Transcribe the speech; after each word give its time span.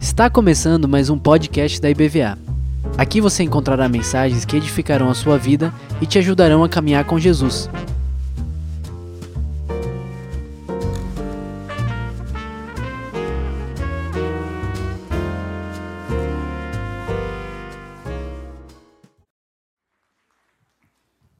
Está 0.00 0.28
começando 0.28 0.88
mais 0.88 1.08
um 1.08 1.16
podcast 1.16 1.80
da 1.80 1.88
IBVA. 1.88 2.36
Aqui 2.98 3.20
você 3.20 3.44
encontrará 3.44 3.88
mensagens 3.88 4.44
que 4.44 4.56
edificarão 4.56 5.08
a 5.08 5.14
sua 5.14 5.38
vida 5.38 5.72
e 6.00 6.06
te 6.06 6.18
ajudarão 6.18 6.64
a 6.64 6.68
caminhar 6.68 7.04
com 7.04 7.16
Jesus. 7.16 7.70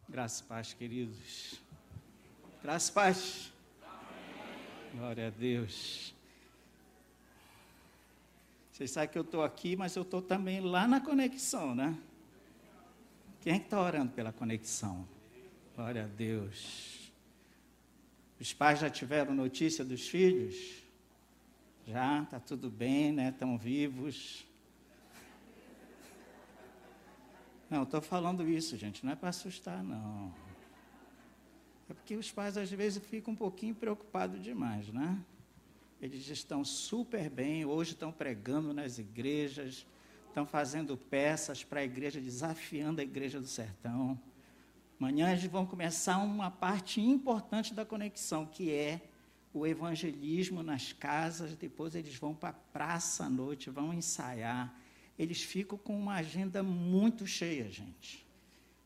Graças 0.09 0.39
e 0.39 0.45
paz, 0.45 0.73
queridos. 0.75 1.55
Graças 2.63 2.89
e 2.89 2.93
paz. 2.93 3.54
Glória 4.97 5.27
a 5.27 5.31
Deus. 5.31 6.15
Vocês 8.71 8.93
sabem 8.93 9.09
que 9.09 9.19
eu 9.19 9.23
estou 9.23 9.43
aqui, 9.43 9.75
mas 9.75 9.97
eu 9.97 10.03
estou 10.03 10.23
também 10.23 10.61
lá 10.61 10.87
na 10.87 11.01
conexão, 11.01 11.75
né? 11.75 11.99
Quem 13.41 13.55
é 13.55 13.59
que 13.59 13.65
está 13.65 13.81
orando 13.81 14.13
pela 14.13 14.33
conexão? 14.33 15.05
Glória 15.75 16.05
a 16.05 16.07
Deus. 16.07 17.13
Os 18.41 18.53
pais 18.53 18.79
já 18.79 18.89
tiveram 18.89 19.35
notícia 19.35 19.85
dos 19.85 20.07
filhos? 20.07 20.55
Já, 21.89 22.23
está 22.23 22.39
tudo 22.39 22.71
bem, 22.71 23.11
né? 23.11 23.31
Estão 23.31 23.59
vivos. 23.59 24.47
Não, 27.69 27.83
estou 27.83 28.01
falando 28.01 28.49
isso, 28.49 28.77
gente, 28.77 29.05
não 29.05 29.13
é 29.13 29.17
para 29.17 29.31
assustar, 29.31 29.83
não. 29.83 30.33
É 31.89 31.95
porque 31.95 32.17
os 32.17 32.31
pais 32.31 32.57
às 32.57 32.71
vezes 32.71 33.03
ficam 33.05 33.35
um 33.35 33.37
pouquinho 33.37 33.75
preocupados 33.75 34.43
demais, 34.43 34.89
né? 34.89 35.19
Eles 36.01 36.29
estão 36.29 36.65
super 36.65 37.31
bem, 37.31 37.65
hoje 37.65 37.93
estão 37.93 38.13
pregando 38.13 38.73
nas 38.73 38.99
igrejas, 38.99 39.87
estão 40.29 40.47
fazendo 40.47 40.97
peças 40.97 41.63
para 41.63 41.81
a 41.81 41.85
igreja, 41.85 42.21
desafiando 42.21 43.01
a 43.01 43.05
igreja 43.05 43.41
do 43.41 43.47
sertão. 43.47 44.19
Amanhã 44.99 45.31
eles 45.31 45.45
vão 45.45 45.67
começar 45.67 46.19
uma 46.19 46.51
parte 46.51 47.01
importante 47.01 47.75
da 47.75 47.85
conexão, 47.85 48.47
que 48.47 48.71
é 48.73 49.01
o 49.53 49.67
evangelismo 49.67 50.63
nas 50.63 50.93
casas, 50.93 51.55
depois 51.55 51.95
eles 51.95 52.17
vão 52.17 52.35
para 52.35 52.51
a 52.51 52.53
praça 52.53 53.25
à 53.25 53.31
noite, 53.31 53.71
vão 53.71 53.95
ensaiar. 53.95 54.75
Eles 55.19 55.43
ficam 55.43 55.79
com 55.79 55.97
uma 55.97 56.15
agenda 56.15 56.63
muito 56.63 57.27
cheia, 57.27 57.71
gente. 57.71 58.24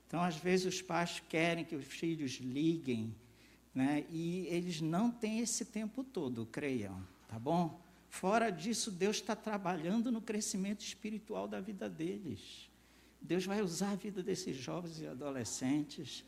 Então, 0.08 0.22
às 0.22 0.36
vezes, 0.36 0.74
os 0.74 0.82
pais 0.82 1.22
querem 1.28 1.66
que 1.66 1.76
os 1.76 1.84
filhos 1.84 2.32
liguem, 2.40 3.14
né? 3.74 4.06
e 4.10 4.46
eles 4.46 4.80
não 4.80 5.10
têm 5.10 5.40
esse 5.40 5.66
tempo 5.66 6.02
todo, 6.02 6.46
creiam, 6.46 7.06
tá 7.28 7.38
bom? 7.38 7.78
Fora 8.08 8.50
disso, 8.50 8.90
Deus 8.90 9.16
está 9.16 9.36
trabalhando 9.36 10.10
no 10.10 10.22
crescimento 10.22 10.80
espiritual 10.80 11.46
da 11.46 11.60
vida 11.60 11.90
deles. 11.90 12.70
Deus 13.20 13.44
vai 13.44 13.60
usar 13.60 13.90
a 13.90 13.96
vida 13.96 14.22
desses 14.22 14.56
jovens 14.56 14.98
e 14.98 15.06
adolescentes. 15.06 16.24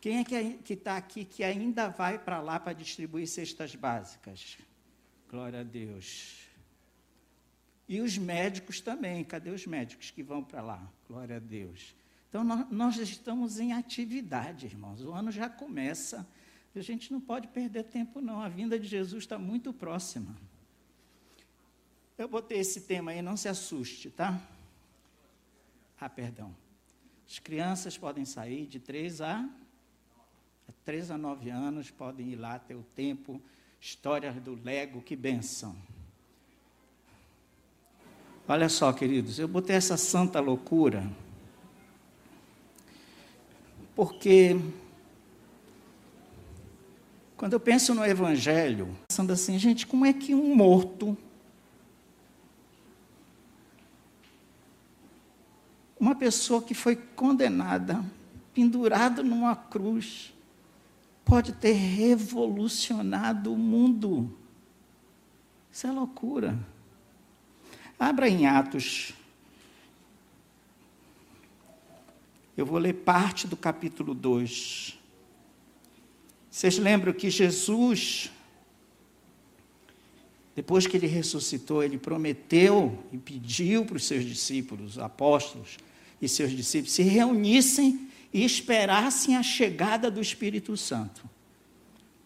Quem 0.00 0.18
é 0.18 0.24
que 0.24 0.72
está 0.72 0.96
aqui 0.96 1.24
que 1.24 1.44
ainda 1.44 1.88
vai 1.88 2.18
para 2.18 2.40
lá 2.40 2.58
para 2.58 2.72
distribuir 2.72 3.28
cestas 3.28 3.76
básicas? 3.76 4.58
Glória 5.30 5.60
a 5.60 5.62
Deus. 5.62 6.40
E 7.88 8.00
os 8.00 8.18
médicos 8.18 8.80
também, 8.80 9.22
cadê 9.22 9.50
os 9.50 9.64
médicos 9.64 10.10
que 10.10 10.24
vão 10.24 10.42
para 10.42 10.60
lá? 10.60 10.92
Glória 11.06 11.36
a 11.36 11.38
Deus. 11.38 11.94
Então, 12.32 12.42
nós, 12.70 12.96
estamos 12.96 13.60
em 13.60 13.74
atividade, 13.74 14.64
irmãos. 14.64 15.02
O 15.02 15.12
ano 15.12 15.30
já 15.30 15.50
começa. 15.50 16.26
A 16.74 16.80
gente 16.80 17.12
não 17.12 17.20
pode 17.20 17.46
perder 17.46 17.84
tempo, 17.84 18.22
não. 18.22 18.40
A 18.40 18.48
vinda 18.48 18.78
de 18.78 18.88
Jesus 18.88 19.24
está 19.24 19.38
muito 19.38 19.70
próxima. 19.70 20.34
Eu 22.16 22.26
botei 22.26 22.58
esse 22.58 22.80
tema 22.80 23.10
aí, 23.10 23.20
não 23.20 23.36
se 23.36 23.50
assuste, 23.50 24.08
tá? 24.08 24.40
Ah, 26.00 26.08
perdão. 26.08 26.56
As 27.28 27.38
crianças 27.38 27.98
podem 27.98 28.24
sair 28.24 28.64
de 28.64 28.80
3 28.80 29.20
a, 29.20 29.46
3 30.86 31.10
a 31.10 31.18
9 31.18 31.50
anos, 31.50 31.90
podem 31.90 32.30
ir 32.30 32.36
lá 32.36 32.58
ter 32.58 32.76
o 32.76 32.82
tempo. 32.96 33.42
Histórias 33.78 34.34
do 34.36 34.54
Lego, 34.54 35.02
que 35.02 35.14
benção. 35.14 35.76
Olha 38.48 38.70
só, 38.70 38.90
queridos, 38.90 39.38
eu 39.38 39.46
botei 39.46 39.76
essa 39.76 39.98
santa 39.98 40.40
loucura 40.40 41.12
porque 43.94 44.56
quando 47.36 47.54
eu 47.54 47.60
penso 47.60 47.94
no 47.94 48.04
Evangelho, 48.04 48.96
pensando 49.08 49.32
assim, 49.32 49.58
gente, 49.58 49.86
como 49.86 50.06
é 50.06 50.12
que 50.12 50.34
um 50.34 50.54
morto, 50.54 51.16
uma 55.98 56.14
pessoa 56.14 56.62
que 56.62 56.74
foi 56.74 56.96
condenada, 56.96 58.04
pendurada 58.54 59.22
numa 59.22 59.56
cruz, 59.56 60.32
pode 61.24 61.52
ter 61.52 61.72
revolucionado 61.72 63.52
o 63.52 63.58
mundo? 63.58 64.32
Isso 65.70 65.86
é 65.86 65.90
loucura. 65.90 66.58
Abra 67.98 68.28
em 68.28 68.46
Atos. 68.46 69.14
Eu 72.54 72.66
vou 72.66 72.78
ler 72.78 72.92
parte 72.92 73.46
do 73.46 73.56
capítulo 73.56 74.12
2. 74.14 74.98
Vocês 76.50 76.76
lembram 76.76 77.14
que 77.14 77.30
Jesus, 77.30 78.30
depois 80.54 80.86
que 80.86 80.98
ele 80.98 81.06
ressuscitou, 81.06 81.82
ele 81.82 81.96
prometeu 81.96 83.02
e 83.10 83.16
pediu 83.16 83.86
para 83.86 83.96
os 83.96 84.04
seus 84.04 84.22
discípulos, 84.24 84.98
apóstolos 84.98 85.78
e 86.20 86.28
seus 86.28 86.50
discípulos, 86.50 86.92
se 86.92 87.02
reunissem 87.02 88.08
e 88.30 88.44
esperassem 88.44 89.34
a 89.34 89.42
chegada 89.42 90.10
do 90.10 90.20
Espírito 90.20 90.76
Santo. 90.76 91.28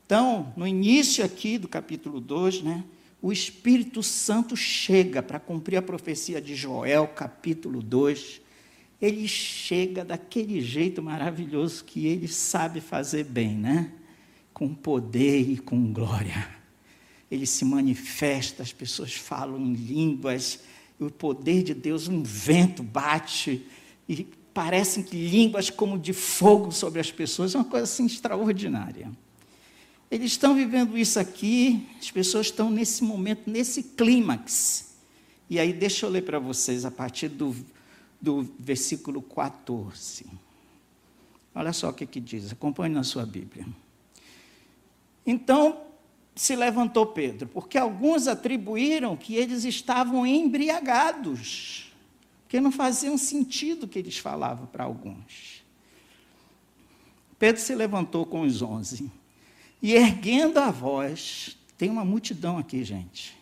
Então, 0.05 0.53
no 0.57 0.67
início 0.67 1.25
aqui 1.25 1.57
do 1.57 1.69
capítulo 1.69 2.21
2, 2.21 2.63
né, 2.63 2.85
o 3.23 3.33
Espírito 3.33 4.03
Santo 4.03 4.57
chega 4.57 5.23
para 5.23 5.39
cumprir 5.39 5.77
a 5.77 5.83
profecia 5.83 6.41
de 6.41 6.57
Joel, 6.57 7.07
capítulo 7.09 7.81
2. 7.81 8.46
Ele 9.01 9.29
chega 9.29 10.05
daquele 10.05 10.61
jeito 10.61 11.03
maravilhoso 11.03 11.85
que 11.85 12.07
ele 12.07 12.29
sabe 12.29 12.81
fazer 12.81 13.25
bem, 13.25 13.55
né? 13.55 13.93
Com 14.55 14.75
poder 14.75 15.51
e 15.51 15.59
com 15.59 15.93
glória. 15.93 16.49
Ele 17.31 17.47
se 17.47 17.65
manifesta, 17.65 18.63
as 18.63 18.73
pessoas 18.73 19.15
falam 19.15 19.61
em 19.61 19.75
línguas, 19.75 20.61
e 20.99 21.05
o 21.05 21.11
poder 21.11 21.63
de 21.63 21.75
Deus, 21.75 22.09
um 22.09 22.23
vento 22.23 22.83
bate, 22.83 23.67
e 24.09 24.25
parecem 24.55 25.03
que 25.03 25.17
línguas 25.17 25.69
como 25.69 25.99
de 25.99 26.15
fogo 26.15 26.73
sobre 26.73 26.99
as 26.99 27.11
pessoas, 27.11 27.55
é 27.55 27.59
uma 27.59 27.65
coisa 27.65 27.85
assim 27.85 28.07
extraordinária. 28.07 29.11
Eles 30.11 30.33
estão 30.33 30.55
vivendo 30.55 30.97
isso 30.97 31.19
aqui, 31.19 31.87
as 31.99 32.11
pessoas 32.11 32.47
estão 32.47 32.71
nesse 32.71 33.05
momento, 33.05 33.51
nesse 33.51 33.83
clímax. 33.83 34.95
E 35.51 35.59
aí, 35.59 35.73
deixa 35.73 36.07
eu 36.07 36.11
ler 36.11 36.23
para 36.23 36.39
vocês 36.39 36.85
a 36.85 36.91
partir 36.91 37.29
do, 37.29 37.55
do 38.27 38.43
versículo 38.59 39.23
14. 39.23 40.27
Olha 41.55 41.73
só 41.73 41.91
o 41.91 41.93
que, 41.93 42.05
que 42.05 42.19
diz, 42.19 42.51
acompanhe 42.51 42.93
na 42.93 43.05
sua 43.05 43.25
Bíblia. 43.25 43.65
Então 45.25 45.83
se 46.35 46.57
levantou 46.57 47.07
Pedro, 47.07 47.47
porque 47.47 47.79
alguns 47.79 48.27
atribuíram 48.27 49.17
que 49.17 49.37
eles 49.37 49.63
estavam 49.63 50.27
embriagados, 50.27 51.95
porque 52.43 52.61
não 52.61 52.73
fazia 52.73 53.17
sentido 53.17 53.85
o 53.85 53.89
que 53.89 54.01
eles 54.01 54.19
falavam 54.19 54.67
para 54.67 54.83
alguns. 54.83 55.65
Pedro 57.39 57.63
se 57.63 57.77
levantou 57.77 58.27
com 58.27 58.41
os 58.41 58.61
onze 58.61 59.09
e 59.81 59.95
erguendo 59.95 60.59
a 60.59 60.73
voz, 60.73 61.57
tem 61.79 61.91
uma 61.91 62.05
multidão 62.05 62.59
aqui, 62.59 62.83
gente, 62.83 63.37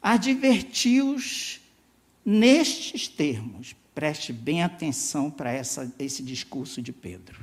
advertiu-os 0.00 1.60
nestes 2.24 3.08
termos. 3.08 3.74
Preste 3.94 4.32
bem 4.32 4.62
atenção 4.62 5.30
para 5.30 5.50
esse 5.56 6.22
discurso 6.22 6.82
de 6.82 6.92
Pedro. 6.92 7.40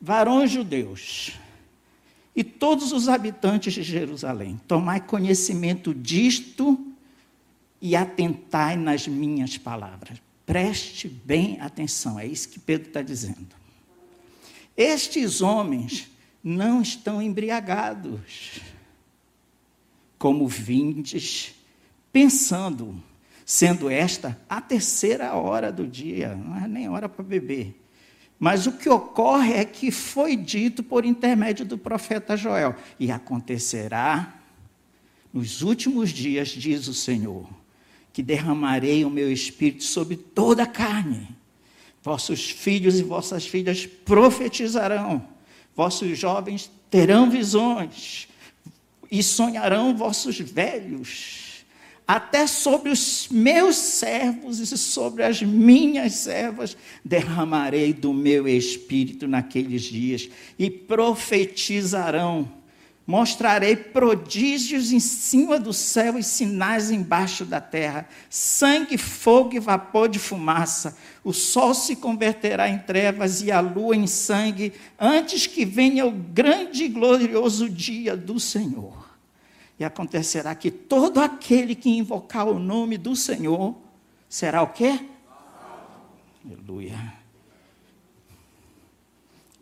Varões 0.00 0.50
judeus 0.50 1.32
e 2.36 2.44
todos 2.44 2.92
os 2.92 3.08
habitantes 3.08 3.72
de 3.72 3.82
Jerusalém, 3.82 4.60
tomai 4.68 5.00
conhecimento 5.00 5.94
disto 5.94 6.78
e 7.80 7.96
atentai 7.96 8.76
nas 8.76 9.08
minhas 9.08 9.56
palavras. 9.56 10.20
Preste 10.44 11.08
bem 11.08 11.58
atenção, 11.60 12.20
é 12.20 12.26
isso 12.26 12.50
que 12.50 12.60
Pedro 12.60 12.88
está 12.88 13.00
dizendo. 13.00 13.56
Estes 14.76 15.40
homens 15.40 16.10
não 16.44 16.82
estão 16.82 17.22
embriagados, 17.22 18.60
como 20.18 20.46
vindes, 20.46 21.54
pensando, 22.12 23.02
sendo 23.46 23.88
esta 23.88 24.36
a 24.48 24.60
terceira 24.60 25.32
hora 25.34 25.70
do 25.70 25.86
dia, 25.86 26.34
não 26.34 26.56
é 26.56 26.66
nem 26.66 26.88
hora 26.88 27.08
para 27.08 27.22
beber. 27.22 27.80
Mas 28.40 28.66
o 28.66 28.72
que 28.72 28.88
ocorre 28.88 29.52
é 29.52 29.64
que 29.64 29.92
foi 29.92 30.36
dito 30.36 30.82
por 30.82 31.04
intermédio 31.04 31.64
do 31.64 31.78
profeta 31.78 32.36
Joel: 32.36 32.74
e 32.98 33.10
acontecerá 33.10 34.34
nos 35.32 35.62
últimos 35.62 36.10
dias, 36.10 36.48
diz 36.48 36.88
o 36.88 36.92
Senhor, 36.92 37.48
que 38.12 38.22
derramarei 38.22 39.04
o 39.04 39.10
meu 39.10 39.30
espírito 39.30 39.84
sobre 39.84 40.16
toda 40.16 40.64
a 40.64 40.66
carne. 40.66 41.28
Vossos 42.02 42.50
filhos 42.50 42.98
e 42.98 43.02
vossas 43.02 43.46
filhas 43.46 43.86
profetizarão, 43.86 45.26
vossos 45.74 46.18
jovens 46.18 46.70
terão 46.90 47.30
visões, 47.30 48.28
e 49.10 49.22
sonharão 49.22 49.96
vossos 49.96 50.38
velhos 50.40 51.45
até 52.06 52.46
sobre 52.46 52.90
os 52.90 53.28
meus 53.30 53.74
servos 53.76 54.60
e 54.60 54.78
sobre 54.78 55.24
as 55.24 55.42
minhas 55.42 56.12
servas 56.14 56.76
derramarei 57.04 57.92
do 57.92 58.14
meu 58.14 58.46
espírito 58.46 59.26
naqueles 59.26 59.82
dias 59.82 60.28
e 60.56 60.70
profetizarão. 60.70 62.48
Mostrarei 63.04 63.76
prodígios 63.76 64.90
em 64.92 64.98
cima 64.98 65.60
do 65.60 65.72
céu 65.72 66.18
e 66.18 66.24
sinais 66.24 66.90
embaixo 66.90 67.44
da 67.44 67.60
terra: 67.60 68.08
sangue, 68.28 68.98
fogo 68.98 69.54
e 69.54 69.60
vapor 69.60 70.08
de 70.08 70.18
fumaça. 70.18 70.96
O 71.22 71.32
sol 71.32 71.72
se 71.72 71.94
converterá 71.94 72.68
em 72.68 72.78
trevas 72.78 73.42
e 73.42 73.52
a 73.52 73.60
lua 73.60 73.94
em 73.94 74.08
sangue, 74.08 74.72
antes 74.98 75.46
que 75.46 75.64
venha 75.64 76.04
o 76.04 76.10
grande 76.10 76.84
e 76.84 76.88
glorioso 76.88 77.70
dia 77.70 78.16
do 78.16 78.40
Senhor. 78.40 79.05
E 79.78 79.84
acontecerá 79.84 80.54
que 80.54 80.70
todo 80.70 81.20
aquele 81.20 81.74
que 81.74 81.90
invocar 81.90 82.48
o 82.48 82.58
nome 82.58 82.96
do 82.96 83.14
Senhor 83.14 83.76
será 84.28 84.62
o 84.62 84.68
quê? 84.68 85.06
Aleluia. 86.44 87.14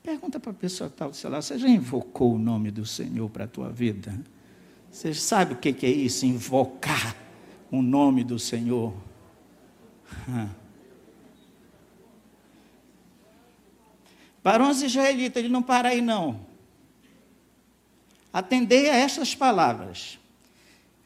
Pergunta 0.03 0.39
para 0.39 0.51
a 0.51 0.55
pessoa 0.55 0.91
do 0.91 1.15
seu 1.15 1.31
lado: 1.31 1.43
você 1.43 1.59
já 1.59 1.69
invocou 1.69 2.35
o 2.35 2.39
nome 2.39 2.71
do 2.71 2.85
Senhor 2.87 3.29
para 3.31 3.45
a 3.45 3.49
tua 3.49 3.71
vida? 3.71 4.21
Você 4.91 5.13
sabe 5.15 5.55
o 5.55 5.57
que 5.57 5.85
é 5.85 5.91
isso? 5.91 6.25
Invocar 6.27 7.17
o 7.71 7.83
nome 7.83 8.23
do 8.23 8.39
Senhor. 8.39 8.95
Barões 14.45 14.83
israelitas, 14.83 15.43
ele 15.43 15.53
não 15.53 15.63
para 15.63 15.89
aí 15.89 16.01
não. 16.03 16.54
Atendei 18.35 18.91
a 18.91 18.97
estas 18.97 19.33
palavras. 19.33 20.19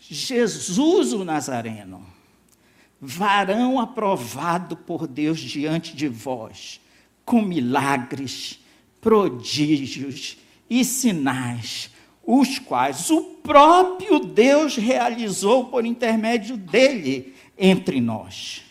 Jesus 0.00 1.12
o 1.12 1.26
Nazareno, 1.26 2.02
varão 2.98 3.78
aprovado 3.78 4.74
por 4.74 5.06
Deus 5.06 5.38
diante 5.38 5.94
de 5.94 6.08
vós, 6.08 6.80
com 7.26 7.42
milagres, 7.42 8.58
prodígios 8.98 10.38
e 10.70 10.82
sinais, 10.82 11.90
os 12.26 12.58
quais 12.58 13.10
o 13.10 13.20
próprio 13.42 14.20
Deus 14.20 14.76
realizou 14.76 15.66
por 15.66 15.84
intermédio 15.84 16.56
dele 16.56 17.34
entre 17.58 18.00
nós. 18.00 18.62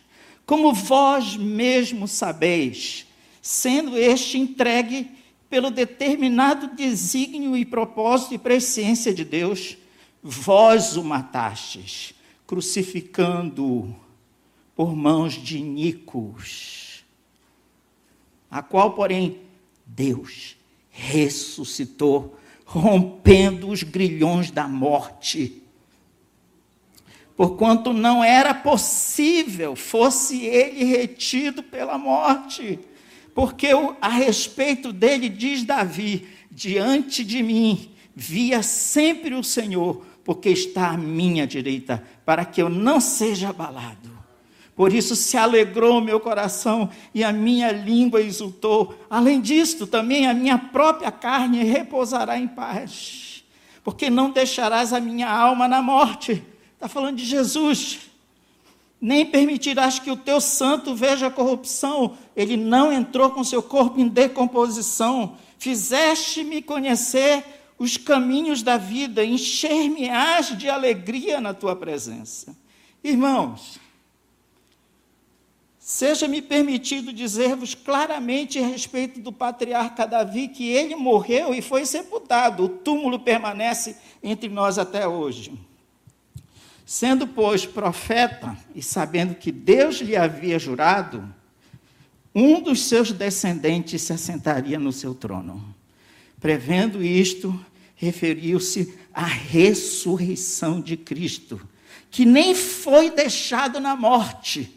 Como 0.48 0.74
vós 0.74 1.38
mesmos 1.38 2.10
sabeis, 2.10 3.06
sendo 3.40 3.96
este 3.96 4.40
entregue 4.40 5.12
pelo 5.50 5.72
determinado 5.72 6.76
desígnio 6.76 7.56
e 7.56 7.66
propósito 7.66 8.34
e 8.34 8.38
presciência 8.38 9.14
de 9.14 9.24
Deus, 9.24 9.78
vós 10.22 10.98
o 10.98 11.04
matastes, 11.04 12.14
crucificando-o 12.46 13.96
por 14.76 14.96
mãos 14.96 15.34
de 15.34 15.58
iníquos, 15.58 17.06
a 18.50 18.62
qual, 18.62 18.92
porém, 18.92 19.40
Deus 19.86 20.58
ressuscitou, 20.90 22.38
rompendo 22.66 23.70
os 23.70 23.84
grilhões 23.84 24.52
da 24.52 24.68
morte. 24.68 25.64
Porquanto 27.36 27.94
não 27.94 28.24
era 28.24 28.54
possível 28.54 29.76
fosse 29.76 30.44
ele 30.44 30.84
retido 30.84 31.62
pela 31.62 31.98
morte 31.98 32.80
porque 33.38 33.68
a 34.02 34.10
respeito 34.10 34.92
dele 34.92 35.30
diz 35.30 35.64
Davi: 35.64 36.28
diante 36.50 37.24
de 37.24 37.44
mim 37.44 37.92
via 38.16 38.64
sempre 38.64 39.36
o 39.36 39.44
Senhor, 39.44 40.04
porque 40.24 40.50
está 40.50 40.90
à 40.90 40.98
minha 40.98 41.46
direita, 41.46 42.04
para 42.26 42.44
que 42.44 42.60
eu 42.60 42.68
não 42.68 43.00
seja 43.00 43.50
abalado. 43.50 44.10
Por 44.76 44.92
isso 44.92 45.16
se 45.16 45.38
alegrou 45.38 46.02
meu 46.02 46.20
coração 46.20 46.90
e 47.14 47.24
a 47.24 47.32
minha 47.32 47.72
língua 47.72 48.24
exultou. 48.24 48.98
Além 49.08 49.40
disto, 49.40 49.86
também 49.86 50.26
a 50.26 50.34
minha 50.34 50.58
própria 50.58 51.12
carne 51.12 51.64
repousará 51.64 52.40
em 52.40 52.48
paz, 52.48 53.44
porque 53.84 54.10
não 54.10 54.32
deixarás 54.32 54.94
a 54.94 55.00
minha 55.00 55.30
alma 55.30 55.68
na 55.68 55.80
morte. 55.80 56.44
Está 56.74 56.88
falando 56.88 57.18
de 57.18 57.26
Jesus 57.26 58.07
nem 59.00 59.26
permitirás 59.26 60.00
que 60.00 60.10
o 60.10 60.18
teu 60.18 60.42
santo 60.42 60.96
veja 60.96 61.28
a 61.28 61.32
corrupção. 61.32 62.18
Ele 62.36 62.58
não 62.58 62.92
entrou 62.92 63.30
com 63.30 63.44
seu 63.44 63.62
corpo 63.62 64.00
em 64.00 64.08
decomposição. 64.08 65.38
Fizeste-me 65.60 66.62
conhecer 66.62 67.44
os 67.78 67.96
caminhos 67.96 68.64
da 68.64 68.78
vida, 68.78 69.24
encher-me-ás 69.24 70.58
de 70.58 70.68
alegria 70.68 71.40
na 71.40 71.54
tua 71.54 71.76
presença. 71.76 72.58
Irmãos, 73.04 73.80
seja-me 75.78 76.42
permitido 76.42 77.14
dizer-vos 77.14 77.76
claramente 77.76 78.58
a 78.58 78.66
respeito 78.66 79.20
do 79.20 79.32
patriarca 79.32 80.08
Davi 80.08 80.48
que 80.48 80.68
ele 80.68 80.96
morreu 80.96 81.54
e 81.54 81.62
foi 81.62 81.86
sepultado. 81.86 82.64
O 82.64 82.70
túmulo 82.70 83.20
permanece 83.20 83.96
entre 84.24 84.50
nós 84.50 84.80
até 84.80 85.08
hoje. 85.08 85.67
Sendo, 86.90 87.28
pois, 87.28 87.66
profeta 87.66 88.58
e 88.74 88.82
sabendo 88.82 89.36
que 89.36 89.52
Deus 89.52 89.98
lhe 89.98 90.16
havia 90.16 90.58
jurado, 90.58 91.22
um 92.34 92.62
dos 92.62 92.86
seus 92.86 93.12
descendentes 93.12 94.04
se 94.04 94.14
assentaria 94.14 94.80
no 94.80 94.94
seu 94.94 95.14
trono. 95.14 95.76
Prevendo 96.40 97.04
isto, 97.04 97.60
referiu-se 97.94 98.98
à 99.14 99.26
ressurreição 99.26 100.80
de 100.80 100.96
Cristo, 100.96 101.60
que 102.10 102.24
nem 102.24 102.56
foi 102.56 103.12
deixado 103.12 103.82
na 103.82 103.94
morte, 103.94 104.74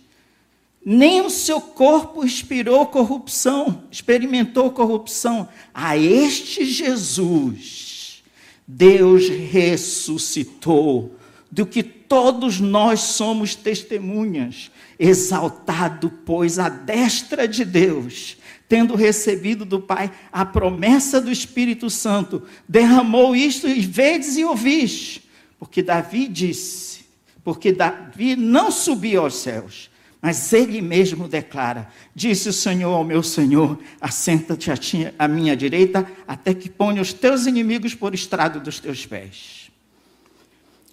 nem 0.84 1.20
o 1.20 1.30
seu 1.30 1.60
corpo 1.60 2.24
expirou 2.24 2.86
corrupção, 2.86 3.84
experimentou 3.88 4.72
corrupção. 4.72 5.48
A 5.72 5.96
este 5.96 6.64
Jesus, 6.64 8.24
Deus 8.66 9.28
ressuscitou 9.28 11.14
do 11.48 11.64
que 11.64 11.99
todos 12.10 12.58
nós 12.58 12.98
somos 13.02 13.54
testemunhas. 13.54 14.68
Exaltado, 14.98 16.10
pois, 16.26 16.58
a 16.58 16.68
destra 16.68 17.46
de 17.46 17.64
Deus, 17.64 18.36
tendo 18.68 18.96
recebido 18.96 19.64
do 19.64 19.80
Pai 19.80 20.10
a 20.32 20.44
promessa 20.44 21.20
do 21.20 21.30
Espírito 21.30 21.88
Santo, 21.88 22.42
derramou 22.68 23.34
isto 23.36 23.68
e 23.68 23.80
vedes 23.80 24.36
e 24.36 24.44
ouvis. 24.44 25.20
Porque 25.56 25.82
Davi 25.82 26.26
disse, 26.26 27.04
porque 27.44 27.70
Davi 27.70 28.34
não 28.34 28.72
subiu 28.72 29.22
aos 29.22 29.36
céus, 29.36 29.88
mas 30.20 30.52
ele 30.52 30.82
mesmo 30.82 31.28
declara: 31.28 31.88
Disse 32.12 32.48
o 32.48 32.52
Senhor 32.52 32.92
ao 32.92 33.04
meu 33.04 33.22
Senhor: 33.22 33.78
Assenta-te 34.00 34.70
à 35.16 35.28
minha 35.28 35.56
direita, 35.56 36.10
até 36.26 36.52
que 36.54 36.68
ponha 36.68 37.00
os 37.00 37.12
teus 37.12 37.46
inimigos 37.46 37.94
por 37.94 38.14
estrado 38.14 38.58
dos 38.58 38.80
teus 38.80 39.06
pés 39.06 39.59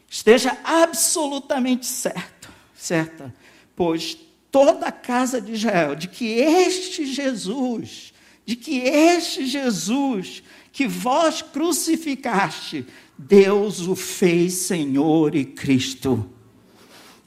esteja 0.10 0.58
absolutamente 0.64 1.86
certo, 1.86 2.50
certa, 2.74 3.34
pois 3.76 4.18
toda 4.52 4.88
a 4.88 4.92
casa 4.92 5.40
de 5.42 5.54
Israel, 5.54 5.96
de 5.96 6.08
que 6.08 6.40
este 6.40 7.06
Jesus, 7.06 8.14
de 8.46 8.56
que 8.56 8.80
este 8.80 9.46
Jesus 9.46 10.44
que 10.72 10.88
vós 10.88 11.42
crucificaste, 11.42 12.86
Deus 13.18 13.88
o 13.88 13.96
fez 13.96 14.54
Senhor 14.54 15.34
e 15.34 15.44
Cristo. 15.44 16.30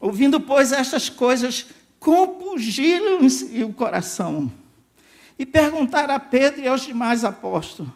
Ouvindo, 0.00 0.40
pois, 0.40 0.72
estas 0.72 1.08
coisas, 1.08 1.66
compungiram-se 1.98 3.62
o 3.62 3.72
coração 3.72 4.50
e 5.38 5.44
perguntaram 5.44 6.14
a 6.14 6.20
Pedro 6.20 6.62
e 6.62 6.68
aos 6.68 6.82
demais 6.82 7.24
apóstolos: 7.24 7.92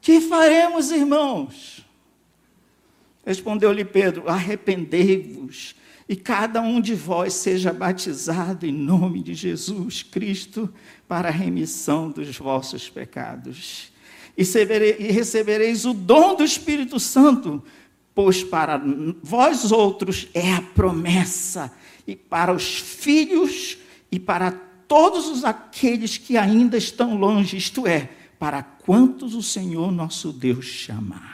Que 0.00 0.20
faremos, 0.20 0.90
irmãos? 0.90 1.73
Respondeu-lhe 3.24 3.84
Pedro: 3.84 4.28
Arrependei-vos 4.28 5.74
e 6.08 6.14
cada 6.14 6.60
um 6.60 6.80
de 6.80 6.94
vós 6.94 7.32
seja 7.32 7.72
batizado 7.72 8.66
em 8.66 8.72
nome 8.72 9.22
de 9.22 9.34
Jesus 9.34 10.02
Cristo 10.02 10.72
para 11.08 11.28
a 11.28 11.32
remissão 11.32 12.10
dos 12.10 12.36
vossos 12.36 12.90
pecados. 12.90 13.92
E 14.36 14.42
recebereis 14.42 15.84
o 15.86 15.94
dom 15.94 16.34
do 16.34 16.44
Espírito 16.44 17.00
Santo, 17.00 17.62
pois 18.14 18.42
para 18.42 18.82
vós 19.22 19.72
outros 19.72 20.28
é 20.34 20.52
a 20.52 20.60
promessa, 20.60 21.72
e 22.06 22.14
para 22.14 22.52
os 22.52 22.78
filhos 22.78 23.78
e 24.12 24.20
para 24.20 24.50
todos 24.86 25.28
os 25.28 25.44
aqueles 25.44 26.18
que 26.18 26.36
ainda 26.36 26.76
estão 26.76 27.16
longe, 27.16 27.56
isto 27.56 27.86
é, 27.86 28.10
para 28.38 28.62
quantos 28.62 29.34
o 29.34 29.42
Senhor 29.42 29.90
nosso 29.90 30.30
Deus 30.32 30.66
chamar. 30.66 31.33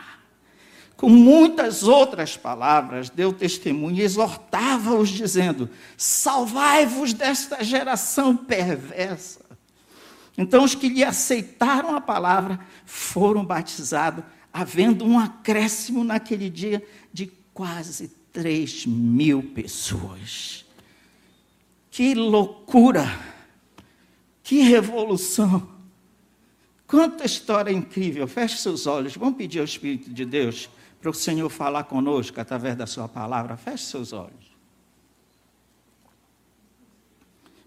Com 1.01 1.09
muitas 1.09 1.85
outras 1.85 2.37
palavras, 2.37 3.09
deu 3.09 3.33
testemunho 3.33 3.97
e 3.97 4.03
exortava-os, 4.03 5.09
dizendo: 5.09 5.71
Salvai-vos 5.97 7.15
desta 7.15 7.65
geração 7.65 8.37
perversa. 8.37 9.41
Então, 10.37 10.63
os 10.63 10.75
que 10.75 10.91
lhe 10.91 11.03
aceitaram 11.03 11.97
a 11.97 12.03
palavra 12.03 12.61
foram 12.85 13.43
batizados, 13.47 14.23
havendo 14.53 15.07
um 15.07 15.19
acréscimo 15.19 16.05
naquele 16.05 16.51
dia 16.51 16.87
de 17.11 17.33
quase 17.55 18.09
3 18.31 18.85
mil 18.85 19.43
pessoas. 19.43 20.67
Que 21.91 22.13
loucura! 22.13 23.07
Que 24.43 24.61
revolução! 24.61 25.67
Quanta 26.87 27.25
história 27.25 27.73
incrível! 27.73 28.29
Feche 28.29 28.59
seus 28.59 28.87
olhos, 28.87 29.17
vamos 29.17 29.39
pedir 29.39 29.61
ao 29.61 29.65
Espírito 29.65 30.11
de 30.11 30.27
Deus 30.27 30.69
para 31.01 31.11
o 31.11 31.15
Senhor 31.15 31.49
falar 31.49 31.85
conosco 31.85 32.41
através 32.41 32.77
da 32.77 32.87
Sua 32.87 33.09
palavra. 33.09 33.57
Feche 33.57 33.85
seus 33.85 34.13
olhos. 34.13 34.51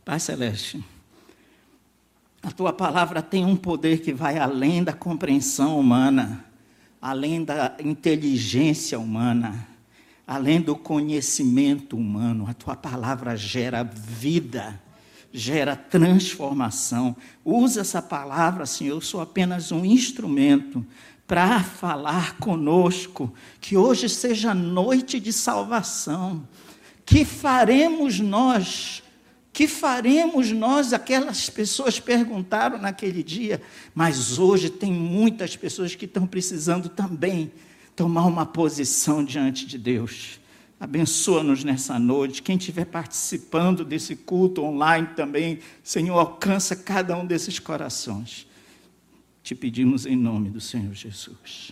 Pai 0.05 0.19
Celeste, 0.19 0.83
a 2.41 2.51
Tua 2.51 2.73
palavra 2.73 3.21
tem 3.21 3.45
um 3.45 3.55
poder 3.55 4.01
que 4.01 4.13
vai 4.13 4.37
além 4.37 4.83
da 4.83 4.93
compreensão 4.93 5.79
humana, 5.79 6.45
além 7.01 7.43
da 7.43 7.75
inteligência 7.79 8.99
humana 8.99 9.73
além 10.25 10.61
do 10.61 10.75
conhecimento 10.75 11.97
humano, 11.97 12.47
a 12.47 12.53
tua 12.53 12.75
palavra 12.75 13.35
gera 13.35 13.83
vida, 13.83 14.79
gera 15.33 15.75
transformação. 15.75 17.15
Usa 17.43 17.81
essa 17.81 18.01
palavra, 18.01 18.67
Senhor, 18.67 18.97
eu 18.97 19.01
sou 19.01 19.19
apenas 19.19 19.71
um 19.71 19.83
instrumento 19.83 20.85
para 21.25 21.63
falar 21.63 22.37
conosco, 22.37 23.33
que 23.59 23.75
hoje 23.75 24.07
seja 24.07 24.53
noite 24.53 25.19
de 25.19 25.33
salvação. 25.33 26.47
Que 27.03 27.25
faremos 27.25 28.19
nós? 28.19 29.01
Que 29.51 29.67
faremos 29.67 30.51
nós? 30.51 30.93
Aquelas 30.93 31.49
pessoas 31.49 31.99
perguntaram 31.99 32.77
naquele 32.77 33.23
dia, 33.23 33.59
mas 33.95 34.37
hoje 34.37 34.69
tem 34.69 34.91
muitas 34.93 35.55
pessoas 35.55 35.95
que 35.95 36.05
estão 36.05 36.27
precisando 36.27 36.89
também 36.89 37.51
tomar 37.95 38.25
uma 38.25 38.45
posição 38.45 39.23
diante 39.23 39.65
de 39.65 39.77
Deus. 39.77 40.39
Abençoa-nos 40.79 41.63
nessa 41.63 41.97
noite. 41.97 42.41
Quem 42.41 42.57
estiver 42.57 42.85
participando 42.85 43.85
desse 43.85 44.15
culto 44.15 44.63
online 44.63 45.07
também, 45.15 45.59
Senhor, 45.83 46.17
alcança 46.17 46.75
cada 46.75 47.17
um 47.17 47.25
desses 47.25 47.59
corações. 47.59 48.47
Te 49.41 49.55
pedimos 49.55 50.05
em 50.05 50.15
nome 50.15 50.49
do 50.49 50.59
Senhor 50.59 50.93
Jesus. 50.93 51.71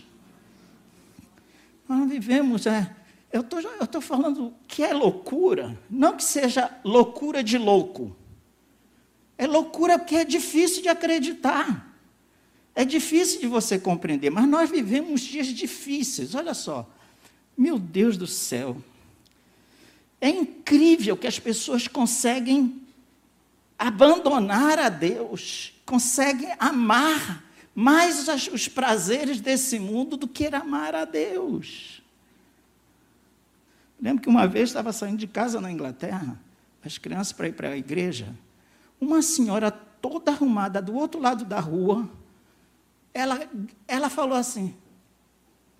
Nós 1.88 2.08
vivemos, 2.08 2.66
é, 2.66 2.94
eu 3.32 3.42
estou 3.82 4.00
falando 4.00 4.54
que 4.66 4.82
é 4.82 4.92
loucura, 4.92 5.78
não 5.90 6.16
que 6.16 6.24
seja 6.24 6.70
loucura 6.84 7.42
de 7.42 7.58
louco. 7.58 8.16
É 9.36 9.46
loucura 9.46 9.98
porque 9.98 10.16
é 10.16 10.24
difícil 10.24 10.82
de 10.82 10.88
acreditar. 10.88 11.92
É 12.74 12.84
difícil 12.84 13.40
de 13.40 13.46
você 13.46 13.78
compreender, 13.78 14.30
mas 14.30 14.48
nós 14.48 14.70
vivemos 14.70 15.20
dias 15.20 15.48
difíceis. 15.48 16.34
Olha 16.34 16.54
só, 16.54 16.88
meu 17.56 17.78
Deus 17.78 18.16
do 18.16 18.26
céu. 18.26 18.76
É 20.22 20.28
incrível 20.28 21.16
que 21.16 21.26
as 21.26 21.40
pessoas 21.40 21.88
conseguem 21.88 22.80
abandonar 23.76 24.78
a 24.78 24.88
Deus, 24.88 25.74
conseguem 25.84 26.54
amar 26.60 27.42
mais 27.74 28.28
os 28.46 28.68
prazeres 28.68 29.40
desse 29.40 29.80
mundo 29.80 30.16
do 30.16 30.28
que 30.28 30.46
amar 30.46 30.94
a 30.94 31.04
Deus. 31.04 32.00
Lembro 34.00 34.22
que 34.22 34.28
uma 34.28 34.46
vez 34.46 34.68
estava 34.68 34.92
saindo 34.92 35.18
de 35.18 35.26
casa 35.26 35.60
na 35.60 35.72
Inglaterra, 35.72 36.40
as 36.84 36.98
crianças 36.98 37.32
para 37.32 37.48
ir 37.48 37.54
para 37.54 37.70
a 37.70 37.76
igreja. 37.76 38.32
Uma 39.00 39.22
senhora 39.22 39.72
toda 39.72 40.30
arrumada 40.30 40.80
do 40.80 40.94
outro 40.94 41.20
lado 41.20 41.44
da 41.44 41.58
rua, 41.58 42.08
ela, 43.12 43.40
ela 43.88 44.08
falou 44.08 44.38
assim: 44.38 44.72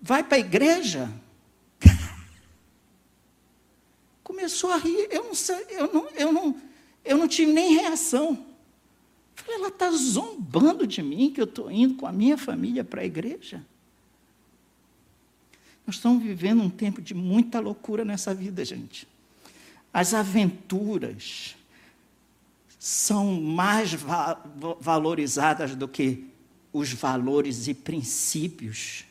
vai 0.01 0.21
para 0.21 0.35
a 0.35 0.41
igreja? 0.41 1.09
Começou 4.43 4.71
a 4.71 4.77
rir, 4.77 5.07
eu 5.09 5.23
não 5.23 5.33
sei, 5.33 5.65
eu 5.69 5.93
não, 5.93 6.09
eu 6.09 6.33
não, 6.33 6.61
eu 7.05 7.17
não 7.17 7.29
tive 7.29 7.53
nem 7.53 7.75
reação. 7.75 8.45
Falei, 9.35 9.55
ela 9.55 9.69
está 9.69 9.89
zombando 9.89 10.85
de 10.85 11.01
mim 11.01 11.31
que 11.31 11.39
eu 11.39 11.45
estou 11.45 11.71
indo 11.71 11.95
com 11.95 12.05
a 12.05 12.11
minha 12.11 12.37
família 12.37 12.83
para 12.83 12.99
a 12.99 13.05
igreja. 13.05 13.65
Nós 15.87 15.95
estamos 15.95 16.21
vivendo 16.21 16.61
um 16.61 16.69
tempo 16.69 17.01
de 17.01 17.13
muita 17.13 17.61
loucura 17.61 18.03
nessa 18.03 18.35
vida, 18.35 18.65
gente. 18.65 19.07
As 19.93 20.13
aventuras 20.13 21.55
são 22.77 23.39
mais 23.39 23.93
va 23.93 24.43
valorizadas 24.81 25.73
do 25.73 25.87
que 25.87 26.27
os 26.73 26.91
valores 26.91 27.69
e 27.69 27.73
princípios. 27.73 29.05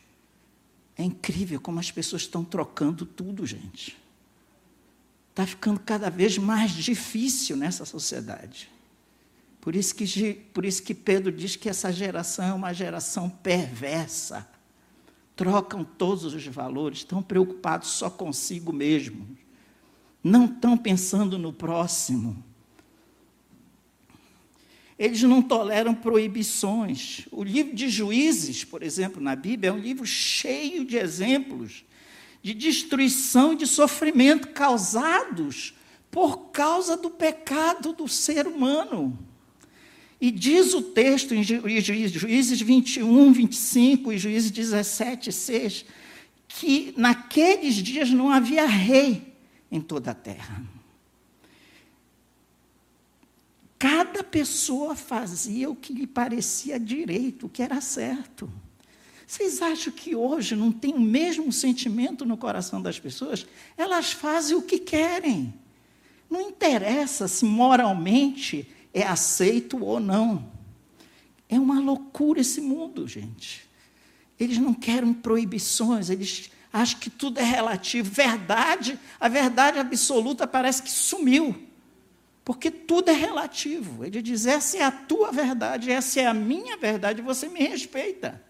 É 0.95 1.01
incrível 1.01 1.59
como 1.59 1.79
as 1.79 1.89
pessoas 1.89 2.21
estão 2.21 2.45
trocando 2.45 3.03
tudo, 3.03 3.47
gente. 3.47 4.02
Está 5.33 5.47
ficando 5.47 5.79
cada 5.79 6.11
vez 6.11 6.37
mais 6.37 6.71
difícil 6.71 7.57
nessa 7.57 7.85
sociedade. 7.85 8.69
Por 9.59 9.75
isso, 9.75 9.95
que, 9.95 10.33
por 10.53 10.63
isso 10.63 10.83
que 10.83 10.93
Pedro 10.93 11.31
diz 11.31 11.55
que 11.55 11.67
essa 11.67 11.91
geração 11.91 12.45
é 12.45 12.53
uma 12.53 12.71
geração 12.71 13.27
perversa. 13.27 14.47
Trocam 15.35 15.83
todos 15.83 16.35
os 16.35 16.45
valores, 16.45 16.99
estão 16.99 17.23
preocupados 17.23 17.89
só 17.89 18.11
consigo 18.11 18.71
mesmo. 18.71 19.27
Não 20.23 20.45
estão 20.45 20.77
pensando 20.77 21.39
no 21.39 21.51
próximo 21.51 22.43
eles 24.97 25.21
não 25.23 25.41
toleram 25.41 25.93
proibições. 25.93 27.27
O 27.31 27.43
livro 27.43 27.75
de 27.75 27.89
Juízes, 27.89 28.63
por 28.63 28.83
exemplo, 28.83 29.21
na 29.21 29.35
Bíblia, 29.35 29.69
é 29.69 29.73
um 29.73 29.77
livro 29.77 30.05
cheio 30.05 30.85
de 30.85 30.97
exemplos 30.97 31.83
de 32.43 32.53
destruição 32.53 33.53
e 33.53 33.55
de 33.55 33.65
sofrimento 33.65 34.49
causados 34.49 35.73
por 36.11 36.49
causa 36.51 36.97
do 36.97 37.09
pecado 37.09 37.93
do 37.93 38.07
ser 38.07 38.45
humano. 38.45 39.17
E 40.19 40.29
diz 40.29 40.73
o 40.73 40.81
texto 40.81 41.33
em 41.33 41.41
Juízes 41.41 42.61
21, 42.61 43.31
25 43.31 44.11
e 44.11 44.17
Juízes 44.17 44.51
17, 44.51 45.31
6, 45.31 45.85
que 46.49 46.93
naqueles 46.97 47.75
dias 47.75 48.11
não 48.11 48.29
havia 48.29 48.65
rei 48.65 49.33
em 49.71 49.79
toda 49.81 50.11
a 50.11 50.13
terra. 50.13 50.61
Cada 53.79 54.23
pessoa 54.23 54.95
fazia 54.95 55.69
o 55.69 55.75
que 55.75 55.93
lhe 55.93 56.07
parecia 56.07 56.79
direito, 56.79 57.45
o 57.45 57.49
que 57.49 57.61
era 57.61 57.81
certo. 57.81 58.49
Vocês 59.25 59.61
acham 59.61 59.91
que 59.91 60.15
hoje 60.15 60.55
não 60.55 60.71
tem 60.71 60.93
o 60.93 60.99
mesmo 60.99 61.51
sentimento 61.51 62.25
no 62.25 62.37
coração 62.37 62.81
das 62.81 62.99
pessoas? 62.99 63.45
Elas 63.77 64.11
fazem 64.11 64.55
o 64.55 64.61
que 64.61 64.77
querem. 64.77 65.53
Não 66.29 66.41
interessa 66.41 67.27
se 67.27 67.45
moralmente 67.45 68.67
é 68.93 69.03
aceito 69.03 69.83
ou 69.83 69.99
não. 69.99 70.51
É 71.49 71.59
uma 71.59 71.79
loucura 71.79 72.41
esse 72.41 72.61
mundo, 72.61 73.07
gente. 73.07 73.67
Eles 74.39 74.57
não 74.57 74.73
querem 74.73 75.13
proibições, 75.13 76.09
eles 76.09 76.49
acham 76.71 76.99
que 76.99 77.09
tudo 77.09 77.39
é 77.39 77.43
relativo. 77.43 78.09
Verdade, 78.09 78.99
a 79.19 79.27
verdade 79.27 79.79
absoluta 79.79 80.47
parece 80.47 80.81
que 80.81 80.91
sumiu. 80.91 81.55
Porque 82.43 82.69
tudo 82.69 83.09
é 83.09 83.13
relativo. 83.13 84.03
Ele 84.03 84.21
diz: 84.21 84.45
essa 84.45 84.77
é 84.77 84.83
a 84.83 84.91
tua 84.91 85.31
verdade, 85.31 85.91
essa 85.91 86.19
é 86.19 86.25
a 86.25 86.33
minha 86.33 86.75
verdade, 86.75 87.21
você 87.21 87.47
me 87.47 87.59
respeita. 87.59 88.42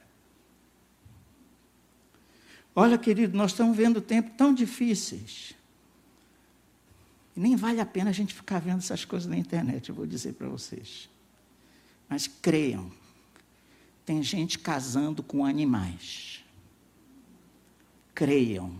Olha, 2.75 2.97
querido, 2.97 3.37
nós 3.37 3.51
estamos 3.51 3.77
vendo 3.77 4.01
tempos 4.01 4.33
tão 4.35 4.53
difíceis. 4.53 5.53
E 7.35 7.39
nem 7.39 7.55
vale 7.55 7.79
a 7.79 7.85
pena 7.85 8.09
a 8.09 8.13
gente 8.13 8.33
ficar 8.33 8.59
vendo 8.59 8.79
essas 8.79 9.05
coisas 9.05 9.27
na 9.27 9.37
internet, 9.37 9.89
eu 9.89 9.95
vou 9.95 10.05
dizer 10.05 10.33
para 10.33 10.47
vocês. 10.47 11.09
Mas 12.07 12.27
creiam, 12.27 12.91
tem 14.05 14.21
gente 14.21 14.59
casando 14.59 15.23
com 15.23 15.45
animais. 15.45 16.43
Creiam, 18.13 18.77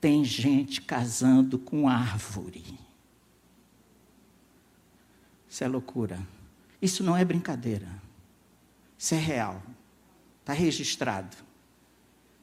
tem 0.00 0.24
gente 0.24 0.80
casando 0.80 1.58
com 1.58 1.88
árvore. 1.88 2.78
Isso 5.48 5.64
é 5.64 5.68
loucura. 5.68 6.20
Isso 6.80 7.02
não 7.02 7.16
é 7.16 7.24
brincadeira. 7.24 7.88
Isso 8.96 9.14
é 9.14 9.18
real. 9.18 9.62
Está 10.40 10.52
registrado. 10.52 11.36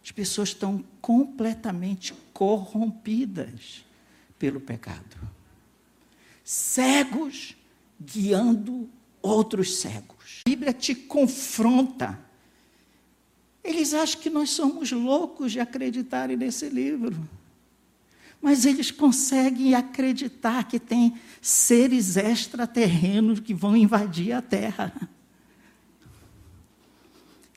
As 0.06 0.12
pessoas 0.12 0.50
estão 0.50 0.86
completamente 1.02 2.14
corrompidas 2.32 3.84
pelo 4.38 4.62
pecado. 4.62 5.18
Cegos 6.44 7.56
guiando 8.00 8.88
outros 9.20 9.78
cegos. 9.78 10.44
A 10.46 10.50
Bíblia 10.50 10.72
te 10.74 10.94
confronta. 10.94 12.24
Eles 13.64 13.96
acham 13.96 14.22
que 14.22 14.30
nós 14.30 14.52
somos 14.52 14.92
loucos 14.92 15.52
de 15.52 15.60
acreditarem 15.60 16.38
nesse 16.38 16.70
livro. 16.70 17.28
Mas 18.40 18.64
eles 18.64 18.92
conseguem 18.92 19.74
acreditar 19.74 20.68
que 20.68 20.80
tem 20.80 21.20
seres 21.42 22.16
extraterrenos 22.16 23.40
que 23.40 23.56
vão 23.56 23.76
invadir 23.76 24.34
a 24.34 24.42
Terra. 24.44 25.10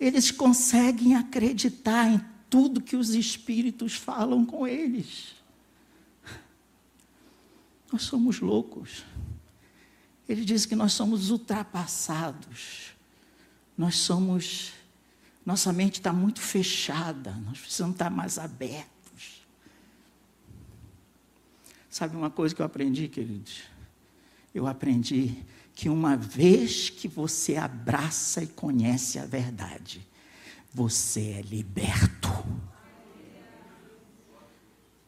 Eles 0.00 0.30
conseguem 0.30 1.14
acreditar 1.14 2.08
em 2.08 2.37
tudo 2.50 2.80
que 2.80 2.96
os 2.96 3.10
espíritos 3.10 3.94
falam 3.94 4.44
com 4.44 4.66
eles. 4.66 5.34
Nós 7.92 8.02
somos 8.02 8.40
loucos. 8.40 9.04
Ele 10.28 10.44
diz 10.44 10.66
que 10.66 10.76
nós 10.76 10.92
somos 10.92 11.30
ultrapassados. 11.30 12.92
Nós 13.76 13.96
somos. 13.96 14.72
Nossa 15.44 15.72
mente 15.72 15.94
está 15.94 16.12
muito 16.12 16.40
fechada. 16.40 17.32
Nós 17.46 17.58
precisamos 17.58 17.94
estar 17.94 18.10
mais 18.10 18.38
abertos. 18.38 19.42
Sabe 21.88 22.14
uma 22.16 22.30
coisa 22.30 22.54
que 22.54 22.60
eu 22.60 22.66
aprendi, 22.66 23.08
queridos? 23.08 23.62
Eu 24.54 24.66
aprendi 24.66 25.36
que 25.74 25.88
uma 25.88 26.16
vez 26.16 26.90
que 26.90 27.08
você 27.08 27.56
abraça 27.56 28.42
e 28.42 28.46
conhece 28.48 29.18
a 29.18 29.24
verdade, 29.24 30.06
você 30.72 31.36
é 31.38 31.42
liberto. 31.42 32.28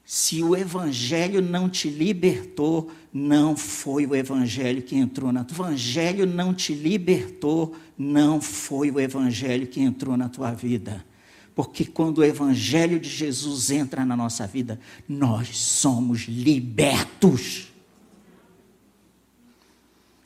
Se 0.04 0.42
o 0.42 0.56
evangelho 0.56 1.40
não 1.40 1.68
te 1.68 1.88
libertou, 1.88 2.90
não 3.12 3.56
foi 3.56 4.06
o 4.06 4.16
evangelho 4.16 4.82
que 4.82 4.96
entrou 4.96 5.30
na 5.30 5.44
tua. 5.44 5.66
O 5.66 5.68
evangelho 5.68 6.26
não 6.26 6.52
te 6.52 6.74
libertou, 6.74 7.76
não 7.96 8.40
foi 8.40 8.90
o 8.90 8.98
evangelho 8.98 9.68
que 9.68 9.80
entrou 9.80 10.16
na 10.16 10.28
tua 10.28 10.52
vida. 10.52 11.06
Porque 11.54 11.84
quando 11.84 12.18
o 12.18 12.24
evangelho 12.24 12.98
de 12.98 13.08
Jesus 13.08 13.70
entra 13.70 14.04
na 14.04 14.16
nossa 14.16 14.46
vida, 14.46 14.80
nós 15.08 15.56
somos 15.56 16.22
libertos. 16.22 17.68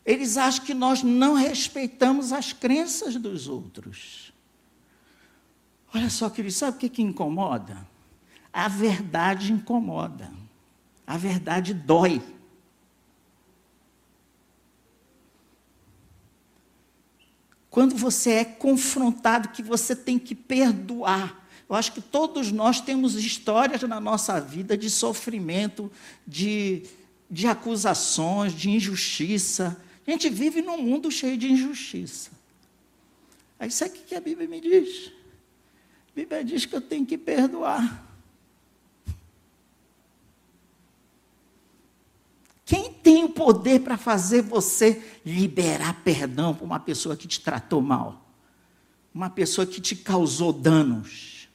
Eles 0.05 0.37
acham 0.37 0.64
que 0.64 0.75
nós 0.75 1.03
não 1.03 1.35
respeitamos 1.35 2.33
as 2.33 2.53
crenças 2.53 3.17
dos 3.17 3.49
outros. 3.49 4.34
Olha 5.94 6.10
só, 6.10 6.28
querido, 6.28 6.52
sabe 6.52 6.76
o 6.76 6.80
que, 6.80 6.88
que 6.88 7.02
incomoda? 7.02 7.86
A 8.52 8.66
verdade 8.66 9.52
incomoda. 9.52 10.32
A 11.06 11.16
verdade 11.16 11.72
dói. 11.72 12.20
Quando 17.70 17.96
você 17.96 18.30
é 18.32 18.44
confrontado 18.44 19.50
que 19.50 19.62
você 19.62 19.94
tem 19.94 20.18
que 20.18 20.34
perdoar. 20.34 21.46
Eu 21.68 21.76
acho 21.76 21.92
que 21.92 22.00
todos 22.00 22.50
nós 22.50 22.80
temos 22.80 23.14
histórias 23.14 23.82
na 23.82 24.00
nossa 24.00 24.40
vida 24.40 24.76
de 24.76 24.90
sofrimento, 24.90 25.90
de, 26.26 26.82
de 27.30 27.46
acusações, 27.46 28.52
de 28.52 28.70
injustiça, 28.70 29.80
a 30.06 30.10
gente 30.10 30.28
vive 30.28 30.60
num 30.60 30.82
mundo 30.82 31.10
cheio 31.10 31.36
de 31.36 31.50
injustiça. 31.50 32.30
Aí 33.58 33.70
sabe 33.70 33.98
o 33.98 34.02
que 34.02 34.14
a 34.14 34.20
Bíblia 34.20 34.46
me 34.46 34.60
diz? 34.60 35.13
A 36.14 36.21
Bíblia 36.21 36.44
diz 36.44 36.64
que 36.64 36.76
eu 36.76 36.80
tenho 36.80 37.04
que 37.04 37.18
perdoar. 37.18 38.06
Quem 42.64 42.92
tem 42.92 43.25
o 43.25 43.30
poder 43.30 43.80
para 43.80 43.97
fazer 43.97 44.42
você 44.42 45.02
liberar 45.26 46.04
perdão 46.04 46.54
para 46.54 46.64
uma 46.64 46.78
pessoa 46.78 47.16
que 47.16 47.26
te 47.26 47.40
tratou 47.40 47.83
mal? 47.83 48.25
Uma 49.12 49.28
pessoa 49.28 49.66
que 49.66 49.80
te 49.80 49.97
causou 49.97 50.52
danos? 50.52 51.49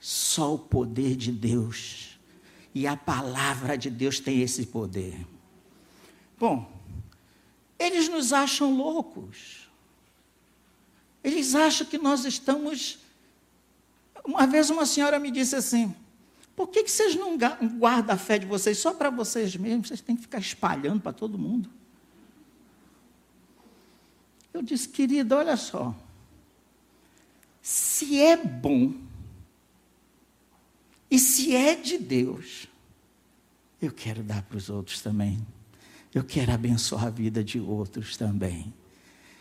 Só 0.00 0.54
o 0.54 0.58
poder 0.58 1.14
de 1.14 1.30
Deus. 1.30 2.18
E 2.74 2.86
a 2.86 2.96
palavra 2.96 3.76
de 3.76 3.90
Deus 3.90 4.18
tem 4.18 4.40
esse 4.40 4.64
poder. 4.64 5.26
Bom, 6.38 6.80
eles 7.78 8.08
nos 8.08 8.32
acham 8.32 8.74
loucos. 8.74 9.70
Eles 11.22 11.54
acham 11.54 11.86
que 11.86 11.98
nós 11.98 12.24
estamos. 12.24 13.01
Uma 14.24 14.46
vez 14.46 14.70
uma 14.70 14.86
senhora 14.86 15.18
me 15.18 15.30
disse 15.30 15.56
assim: 15.56 15.94
por 16.54 16.68
que, 16.68 16.84
que 16.84 16.90
vocês 16.90 17.14
não 17.14 17.36
guardam 17.78 18.14
a 18.14 18.18
fé 18.18 18.38
de 18.38 18.46
vocês 18.46 18.78
só 18.78 18.92
para 18.92 19.10
vocês 19.10 19.56
mesmos? 19.56 19.88
Vocês 19.88 20.00
têm 20.00 20.14
que 20.14 20.22
ficar 20.22 20.38
espalhando 20.38 21.00
para 21.00 21.12
todo 21.12 21.38
mundo. 21.38 21.68
Eu 24.52 24.62
disse, 24.62 24.88
querida, 24.88 25.36
olha 25.36 25.56
só. 25.56 25.94
Se 27.62 28.20
é 28.20 28.36
bom 28.36 28.92
e 31.10 31.18
se 31.18 31.54
é 31.54 31.74
de 31.74 31.96
Deus, 31.96 32.68
eu 33.80 33.90
quero 33.90 34.22
dar 34.22 34.42
para 34.42 34.58
os 34.58 34.68
outros 34.68 35.00
também. 35.00 35.44
Eu 36.14 36.22
quero 36.22 36.52
abençoar 36.52 37.06
a 37.06 37.10
vida 37.10 37.42
de 37.42 37.58
outros 37.58 38.16
também. 38.16 38.72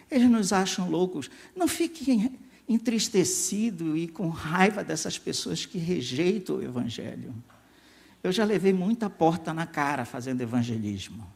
Eles 0.10 0.30
nos 0.30 0.54
acham 0.54 0.89
loucos. 0.89 1.30
Não 1.56 1.67
fiquem 1.67 2.39
entristecido 2.72 3.98
e 3.98 4.08
com 4.08 4.30
raiva 4.30 4.84
dessas 4.84 5.18
pessoas 5.18 5.66
que 5.66 5.78
rejeitam 5.78 6.58
o 6.58 6.64
Evangelho. 6.64 7.34
Eu 8.24 8.32
já 8.32 8.46
levei 8.46 8.72
muita 8.72 9.10
porta 9.10 9.54
na 9.54 9.66
cara 9.66 10.06
fazendo 10.06 10.42
evangelismo. 10.42 11.28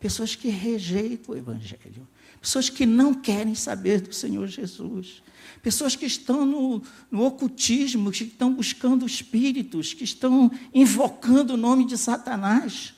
Pessoas 0.00 0.34
que 0.34 0.48
rejeitam 0.48 1.34
o 1.34 1.38
Evangelho. 1.38 2.08
Pessoas 2.40 2.68
que 2.68 2.84
não 2.84 3.14
querem 3.14 3.54
saber 3.54 4.00
do 4.00 4.12
Senhor 4.12 4.48
Jesus. 4.48 5.22
Pessoas 5.62 5.94
que 5.94 6.06
estão 6.06 6.44
no, 6.44 6.82
no 7.10 7.24
ocultismo, 7.24 8.10
que 8.10 8.24
estão 8.24 8.52
buscando 8.52 9.06
espíritos, 9.06 9.94
que 9.94 10.04
estão 10.04 10.50
invocando 10.74 11.54
o 11.54 11.56
nome 11.56 11.86
de 11.86 11.96
Satanás. 11.96 12.94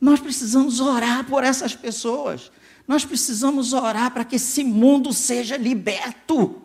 Nós 0.00 0.20
precisamos 0.20 0.80
orar 0.80 1.26
por 1.26 1.44
essas 1.44 1.74
pessoas. 1.74 2.50
Nós 2.88 3.04
precisamos 3.04 3.72
orar 3.72 4.10
para 4.12 4.24
que 4.24 4.36
esse 4.36 4.64
mundo 4.64 5.12
seja 5.12 5.56
liberto. 5.56 6.62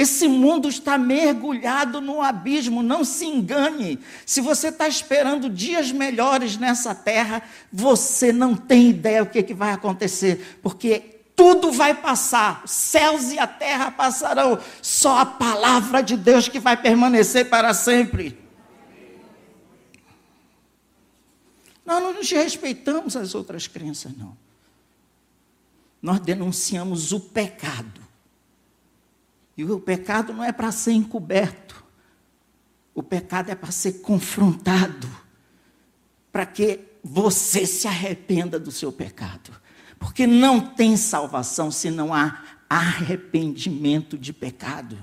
Esse 0.00 0.26
mundo 0.26 0.66
está 0.66 0.96
mergulhado 0.96 2.00
no 2.00 2.22
abismo, 2.22 2.82
não 2.82 3.04
se 3.04 3.26
engane. 3.26 3.98
Se 4.24 4.40
você 4.40 4.68
está 4.68 4.88
esperando 4.88 5.50
dias 5.50 5.92
melhores 5.92 6.56
nessa 6.56 6.94
terra, 6.94 7.42
você 7.70 8.32
não 8.32 8.56
tem 8.56 8.88
ideia 8.88 9.22
o 9.22 9.26
que, 9.26 9.42
que 9.42 9.52
vai 9.52 9.72
acontecer, 9.74 10.58
porque 10.62 11.20
tudo 11.36 11.70
vai 11.70 11.92
passar, 11.92 12.62
céus 12.66 13.30
e 13.30 13.38
a 13.38 13.46
terra 13.46 13.90
passarão, 13.90 14.58
só 14.80 15.18
a 15.18 15.26
palavra 15.26 16.02
de 16.02 16.16
Deus 16.16 16.48
que 16.48 16.58
vai 16.58 16.78
permanecer 16.78 17.50
para 17.50 17.74
sempre. 17.74 18.38
Nós 21.84 22.02
não 22.02 22.14
nos 22.14 22.30
respeitamos 22.30 23.16
as 23.16 23.34
outras 23.34 23.66
crenças, 23.66 24.16
não. 24.16 24.34
Nós 26.00 26.20
denunciamos 26.20 27.12
o 27.12 27.20
pecado. 27.20 27.99
E 29.60 29.64
o 29.64 29.78
pecado 29.78 30.32
não 30.32 30.42
é 30.42 30.52
para 30.52 30.72
ser 30.72 30.92
encoberto. 30.92 31.84
O 32.94 33.02
pecado 33.02 33.50
é 33.50 33.54
para 33.54 33.70
ser 33.70 34.00
confrontado. 34.00 35.06
Para 36.32 36.46
que 36.46 36.80
você 37.04 37.66
se 37.66 37.86
arrependa 37.86 38.58
do 38.58 38.70
seu 38.70 38.90
pecado. 38.90 39.50
Porque 39.98 40.26
não 40.26 40.60
tem 40.60 40.96
salvação 40.96 41.70
se 41.70 41.90
não 41.90 42.14
há 42.14 42.42
arrependimento 42.70 44.16
de 44.16 44.32
pecado. 44.32 44.96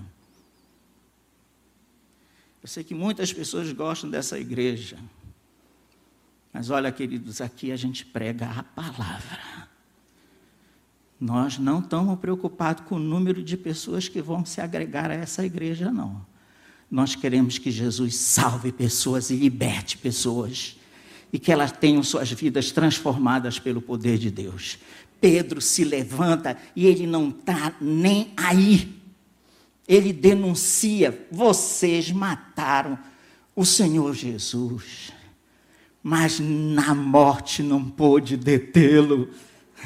Eu 2.60 2.68
sei 2.68 2.84
que 2.84 2.96
muitas 2.96 3.32
pessoas 3.32 3.72
gostam 3.72 4.10
dessa 4.10 4.40
igreja. 4.40 4.98
Mas 6.52 6.72
olha, 6.72 6.92
queridos, 6.92 7.42
aqui 7.42 7.72
a 7.72 7.76
gente 7.76 8.04
prega 8.04 8.50
a 8.50 8.64
palavra. 8.64 9.67
Nós 11.20 11.58
não 11.58 11.80
estamos 11.80 12.20
preocupados 12.20 12.84
com 12.86 12.96
o 12.96 13.00
número 13.00 13.44
de 13.44 13.58
pessoas 13.58 14.08
que 14.08 14.22
vão 14.22 14.46
se 14.46 14.62
agregar 14.62 15.10
a 15.10 15.16
essa 15.16 15.46
igreja, 15.46 15.92
não. 15.92 16.26
Nós 16.90 17.16
queremos 17.16 17.58
que 17.58 17.72
Jesus 17.72 18.16
salve 18.16 18.72
pessoas 18.72 19.30
e 19.30 19.36
liberte 19.36 19.98
pessoas. 19.98 20.78
E 21.34 21.38
que 21.38 21.52
elas 21.52 21.72
tenham 21.72 22.02
suas 22.04 22.32
vidas 22.32 22.72
transformadas 22.72 23.60
pelo 23.60 23.82
poder 23.82 24.18
de 24.18 24.32
Deus. 24.32 24.78
Pedro 25.20 25.60
se 25.60 25.84
levanta 25.84 26.58
e 26.76 26.86
ele 26.86 27.06
não 27.06 27.30
está 27.30 27.74
nem 27.82 28.32
aí. 28.38 28.96
Ele 29.86 30.14
denuncia: 30.14 31.28
vocês 31.30 32.12
mataram 32.12 32.98
o 33.54 33.66
Senhor 33.66 34.14
Jesus 34.14 35.12
mas 36.10 36.40
na 36.40 36.96
morte 36.96 37.62
não 37.62 37.84
pôde 37.84 38.38
detê-lo. 38.38 39.28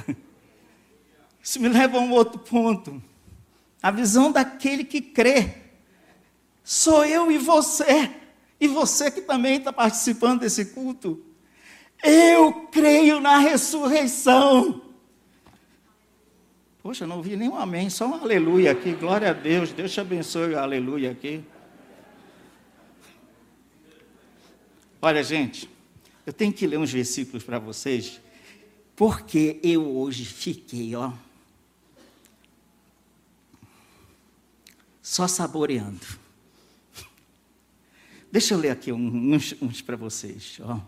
Isso 1.52 1.60
me 1.60 1.68
leva 1.68 1.98
a 1.98 2.00
um 2.00 2.12
outro 2.12 2.40
ponto. 2.40 3.04
A 3.84 3.92
visão 3.92 4.32
daquele 4.32 4.86
que 4.86 5.02
crê. 5.02 5.54
Sou 6.64 7.04
eu 7.04 7.30
e 7.30 7.38
você. 7.38 8.10
E 8.58 8.70
você 8.70 9.12
que 9.12 9.20
também 9.20 9.58
está 9.58 9.74
participando 9.74 10.40
desse 10.40 10.68
culto. 10.68 11.22
Eu 12.02 12.54
creio 12.72 13.20
na 13.20 13.38
ressurreição. 13.40 14.82
Poxa, 16.82 17.06
não 17.06 17.18
ouvi 17.18 17.36
nenhum 17.36 17.58
amém, 17.58 17.90
só 17.90 18.08
um 18.08 18.14
aleluia 18.14 18.72
aqui. 18.72 18.94
Glória 18.94 19.32
a 19.32 19.34
Deus, 19.34 19.74
Deus 19.74 19.92
te 19.92 20.00
abençoe, 20.00 20.56
aleluia 20.56 21.12
aqui. 21.12 21.44
Olha, 25.02 25.22
gente, 25.22 25.70
eu 26.26 26.32
tenho 26.32 26.54
que 26.54 26.66
ler 26.66 26.78
uns 26.78 26.94
versículos 26.94 27.44
para 27.44 27.60
vocês, 27.60 28.22
porque 28.96 29.60
eu 29.62 29.98
hoje 29.98 30.24
fiquei, 30.24 30.96
ó, 30.96 31.12
só 35.12 35.28
saboreando. 35.28 36.08
Deixa 38.32 38.54
eu 38.54 38.58
ler 38.58 38.69
aqui 38.69 38.93
uns, 38.93 39.54
uns 39.62 39.82
para 39.82 39.97
vocês, 39.97 40.58
ó. 40.62 40.80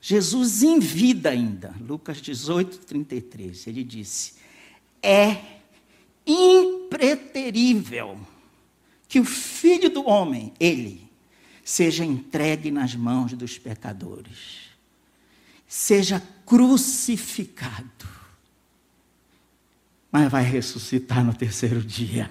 Jesus 0.00 0.64
em 0.64 0.80
vida 0.80 1.30
ainda, 1.30 1.72
Lucas 1.80 2.20
18, 2.20 2.78
33, 2.86 3.68
ele 3.68 3.84
disse: 3.84 4.34
É 5.00 5.60
impreterível 6.26 8.18
que 9.06 9.20
o 9.20 9.24
filho 9.24 9.88
do 9.88 10.04
homem, 10.04 10.52
ele, 10.58 11.08
seja 11.64 12.04
entregue 12.04 12.72
nas 12.72 12.96
mãos 12.96 13.32
dos 13.34 13.56
pecadores, 13.58 14.70
seja 15.68 16.20
crucificado, 16.44 18.08
mas 20.14 20.30
vai 20.30 20.44
ressuscitar 20.44 21.24
no 21.24 21.34
terceiro 21.34 21.82
dia. 21.82 22.30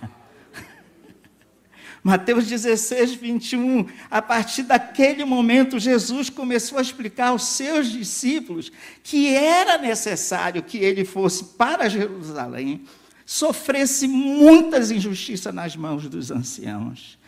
Mateus 2.02 2.48
16, 2.48 3.16
21. 3.16 3.86
A 4.10 4.22
partir 4.22 4.64
daquele 4.64 5.26
momento, 5.26 5.78
Jesus 5.78 6.30
começou 6.30 6.78
a 6.78 6.82
explicar 6.82 7.28
aos 7.28 7.44
seus 7.44 7.92
discípulos 7.92 8.72
que 9.04 9.36
era 9.36 9.78
necessário 9.78 10.64
que 10.64 10.78
ele 10.78 11.04
fosse 11.04 11.44
para 11.58 11.90
Jerusalém, 11.90 12.86
sofresse 13.26 14.08
muitas 14.08 14.90
injustiças 14.90 15.54
nas 15.54 15.76
mãos 15.76 16.08
dos 16.08 16.32
anciãos, 16.32 17.20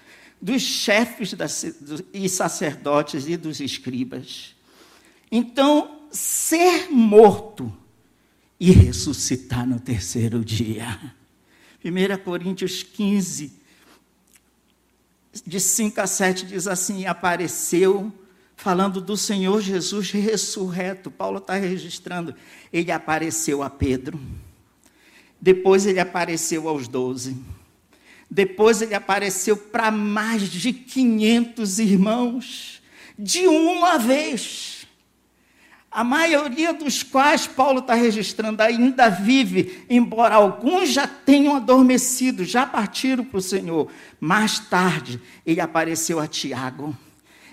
dos 0.41 0.61
chefes 0.61 1.35
e 2.13 2.29
sacerdotes 2.29 3.27
e 3.27 3.35
dos 3.35 3.59
escribas. 3.59 4.55
Então, 5.29 5.99
ser 6.09 6.89
morto 6.89 7.73
e 8.59 8.71
ressuscitar 8.71 9.67
no 9.67 9.79
terceiro 9.79 10.43
dia. 10.43 11.13
1 11.83 12.23
Coríntios 12.23 12.81
15, 12.83 13.53
de 15.45 15.59
5 15.59 16.01
a 16.01 16.07
7 16.07 16.45
diz 16.45 16.67
assim: 16.67 17.05
apareceu, 17.05 18.11
falando 18.55 19.01
do 19.01 19.17
Senhor 19.17 19.61
Jesus 19.61 20.11
ressurreto. 20.11 21.11
Paulo 21.11 21.37
está 21.39 21.55
registrando. 21.55 22.33
Ele 22.71 22.91
apareceu 22.91 23.61
a 23.61 23.69
Pedro, 23.69 24.19
depois 25.39 25.85
ele 25.85 25.99
apareceu 25.99 26.67
aos 26.67 26.87
doze, 26.87 27.37
depois 28.31 28.81
ele 28.81 28.95
apareceu 28.95 29.55
para 29.55 29.91
mais 29.91 30.49
de 30.49 30.73
500 30.73 31.79
irmãos, 31.79 32.81
de 33.17 33.47
uma 33.47 33.97
vez 33.97 34.74
a 35.95 36.03
maioria 36.03 36.73
dos 36.73 37.03
quais 37.03 37.47
Paulo 37.47 37.79
está 37.79 37.93
registrando 37.93 38.61
ainda 38.61 39.07
vive, 39.07 39.85
embora 39.89 40.35
alguns 40.35 40.89
já 40.89 41.07
tenham 41.07 41.55
adormecido, 41.55 42.43
já 42.43 42.65
partiram 42.65 43.23
para 43.23 43.37
o 43.37 43.41
Senhor. 43.41 43.89
Mais 44.19 44.59
tarde, 44.59 45.21
ele 45.45 45.61
apareceu 45.61 46.19
a 46.19 46.27
Tiago, 46.27 46.93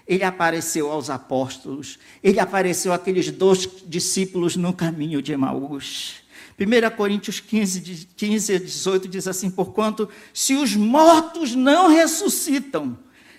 ele 0.09 0.25
apareceu 0.25 0.91
aos 0.91 1.09
apóstolos, 1.09 2.01
ele 2.21 2.41
apareceu 2.41 2.93
àqueles 2.93 3.31
dois 3.31 3.69
discípulos 3.87 4.57
no 4.57 4.73
caminho 4.73 5.23
de 5.23 5.33
Emaús. 5.33 6.15
1 6.59 6.97
Coríntios 6.97 7.39
15, 7.39 8.09
15 8.17 8.55
a 8.57 8.59
18 8.59 9.07
diz 9.07 9.29
assim: 9.29 9.51
Porquanto, 9.51 10.09
se 10.35 10.57
os 10.57 10.75
mortos 10.75 11.55
não 11.55 11.87
ressuscitam, 11.87 12.99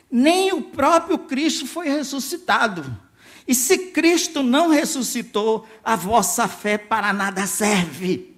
nem 0.09 0.53
o 0.53 0.61
próprio 0.61 1.17
Cristo 1.19 1.67
foi 1.67 1.89
ressuscitado. 1.89 3.02
E 3.47 3.53
se 3.53 3.77
Cristo 3.91 4.41
não 4.41 4.69
ressuscitou, 4.69 5.67
a 5.83 5.95
vossa 5.95 6.47
fé 6.47 6.77
para 6.77 7.11
nada 7.11 7.45
serve. 7.45 8.33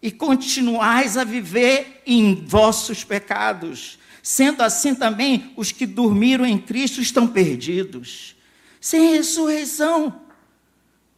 E 0.00 0.10
continuais 0.10 1.16
a 1.16 1.24
viver 1.24 2.02
em 2.06 2.34
vossos 2.46 3.02
pecados. 3.02 3.98
Sendo 4.22 4.62
assim 4.62 4.94
também, 4.94 5.52
os 5.56 5.72
que 5.72 5.86
dormiram 5.86 6.46
em 6.46 6.58
Cristo 6.58 7.00
estão 7.00 7.26
perdidos. 7.26 8.36
Sem 8.80 9.10
ressurreição, 9.10 10.20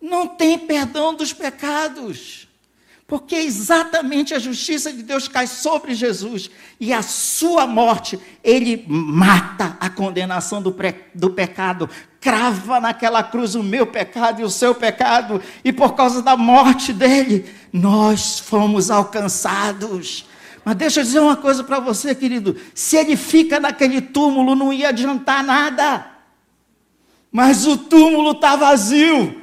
não 0.01 0.27
tem 0.27 0.59
perdão 0.59 1.15
dos 1.15 1.33
pecados. 1.33 2.49
Porque 3.07 3.35
exatamente 3.35 4.33
a 4.33 4.39
justiça 4.39 4.93
de 4.93 5.03
Deus 5.03 5.27
cai 5.27 5.49
sobre 5.49 5.95
Jesus 5.95 6.49
e 6.79 6.93
a 6.93 7.03
sua 7.03 7.67
morte, 7.67 8.17
ele 8.43 8.85
mata 8.87 9.77
a 9.81 9.91
condenação 9.91 10.63
do, 10.63 10.73
do 11.13 11.31
pecado, 11.31 11.91
crava 12.21 12.79
naquela 12.79 13.23
cruz 13.23 13.55
o 13.55 13.63
meu 13.63 13.87
pecado 13.87 14.41
e 14.41 14.45
o 14.45 14.51
seu 14.51 14.75
pecado, 14.75 15.41
e 15.65 15.73
por 15.73 15.95
causa 15.95 16.23
da 16.23 16.37
morte 16.37 16.93
dele, 16.93 17.47
nós 17.73 18.39
fomos 18.39 18.91
alcançados. 18.91 20.27
Mas 20.65 20.77
deixa 20.77 21.01
eu 21.01 21.05
dizer 21.05 21.21
uma 21.21 21.37
coisa 21.37 21.65
para 21.65 21.81
você, 21.81 22.15
querido: 22.15 22.55
se 22.75 22.97
ele 22.97 23.17
fica 23.17 23.59
naquele 23.59 24.01
túmulo, 24.01 24.55
não 24.55 24.73
ia 24.73 24.91
adiantar 24.91 25.43
nada, 25.43 26.07
mas 27.33 27.67
o 27.67 27.77
túmulo 27.77 28.33
está 28.33 28.57
vazio, 28.57 29.41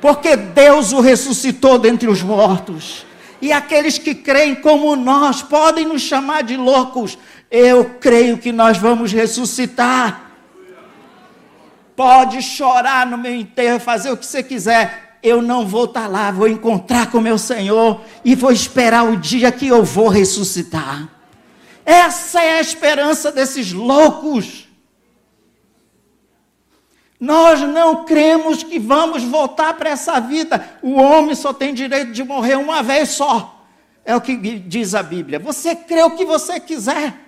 porque 0.00 0.36
Deus 0.36 0.92
o 0.92 1.00
ressuscitou 1.00 1.78
dentre 1.78 2.08
os 2.08 2.22
mortos. 2.22 3.06
E 3.40 3.52
aqueles 3.52 3.98
que 3.98 4.14
creem 4.14 4.54
como 4.54 4.96
nós 4.96 5.42
podem 5.42 5.86
nos 5.86 6.02
chamar 6.02 6.42
de 6.42 6.56
loucos. 6.56 7.18
Eu 7.50 7.96
creio 8.00 8.38
que 8.38 8.50
nós 8.50 8.78
vamos 8.78 9.12
ressuscitar. 9.12 10.23
Pode 11.96 12.42
chorar 12.42 13.06
no 13.06 13.16
meu 13.16 13.34
enterro, 13.34 13.78
fazer 13.78 14.10
o 14.10 14.16
que 14.16 14.26
você 14.26 14.42
quiser. 14.42 15.18
Eu 15.22 15.40
não 15.40 15.66
vou 15.66 15.84
estar 15.84 16.02
tá 16.02 16.08
lá, 16.08 16.30
vou 16.30 16.48
encontrar 16.48 17.10
com 17.10 17.20
meu 17.20 17.38
Senhor 17.38 18.00
e 18.24 18.34
vou 18.34 18.52
esperar 18.52 19.04
o 19.04 19.16
dia 19.16 19.50
que 19.52 19.68
eu 19.68 19.84
vou 19.84 20.08
ressuscitar. 20.08 21.08
Essa 21.84 22.42
é 22.42 22.58
a 22.58 22.60
esperança 22.60 23.30
desses 23.30 23.72
loucos. 23.72 24.68
Nós 27.18 27.60
não 27.60 28.04
cremos 28.04 28.62
que 28.62 28.78
vamos 28.78 29.22
voltar 29.22 29.74
para 29.74 29.90
essa 29.90 30.20
vida. 30.20 30.78
O 30.82 30.94
homem 30.94 31.34
só 31.34 31.52
tem 31.52 31.72
direito 31.72 32.12
de 32.12 32.24
morrer 32.24 32.56
uma 32.56 32.82
vez 32.82 33.10
só. 33.10 33.64
É 34.04 34.14
o 34.14 34.20
que 34.20 34.36
diz 34.36 34.94
a 34.94 35.02
Bíblia. 35.02 35.38
Você 35.38 35.74
crê 35.74 36.02
o 36.02 36.16
que 36.16 36.24
você 36.24 36.60
quiser 36.60 37.23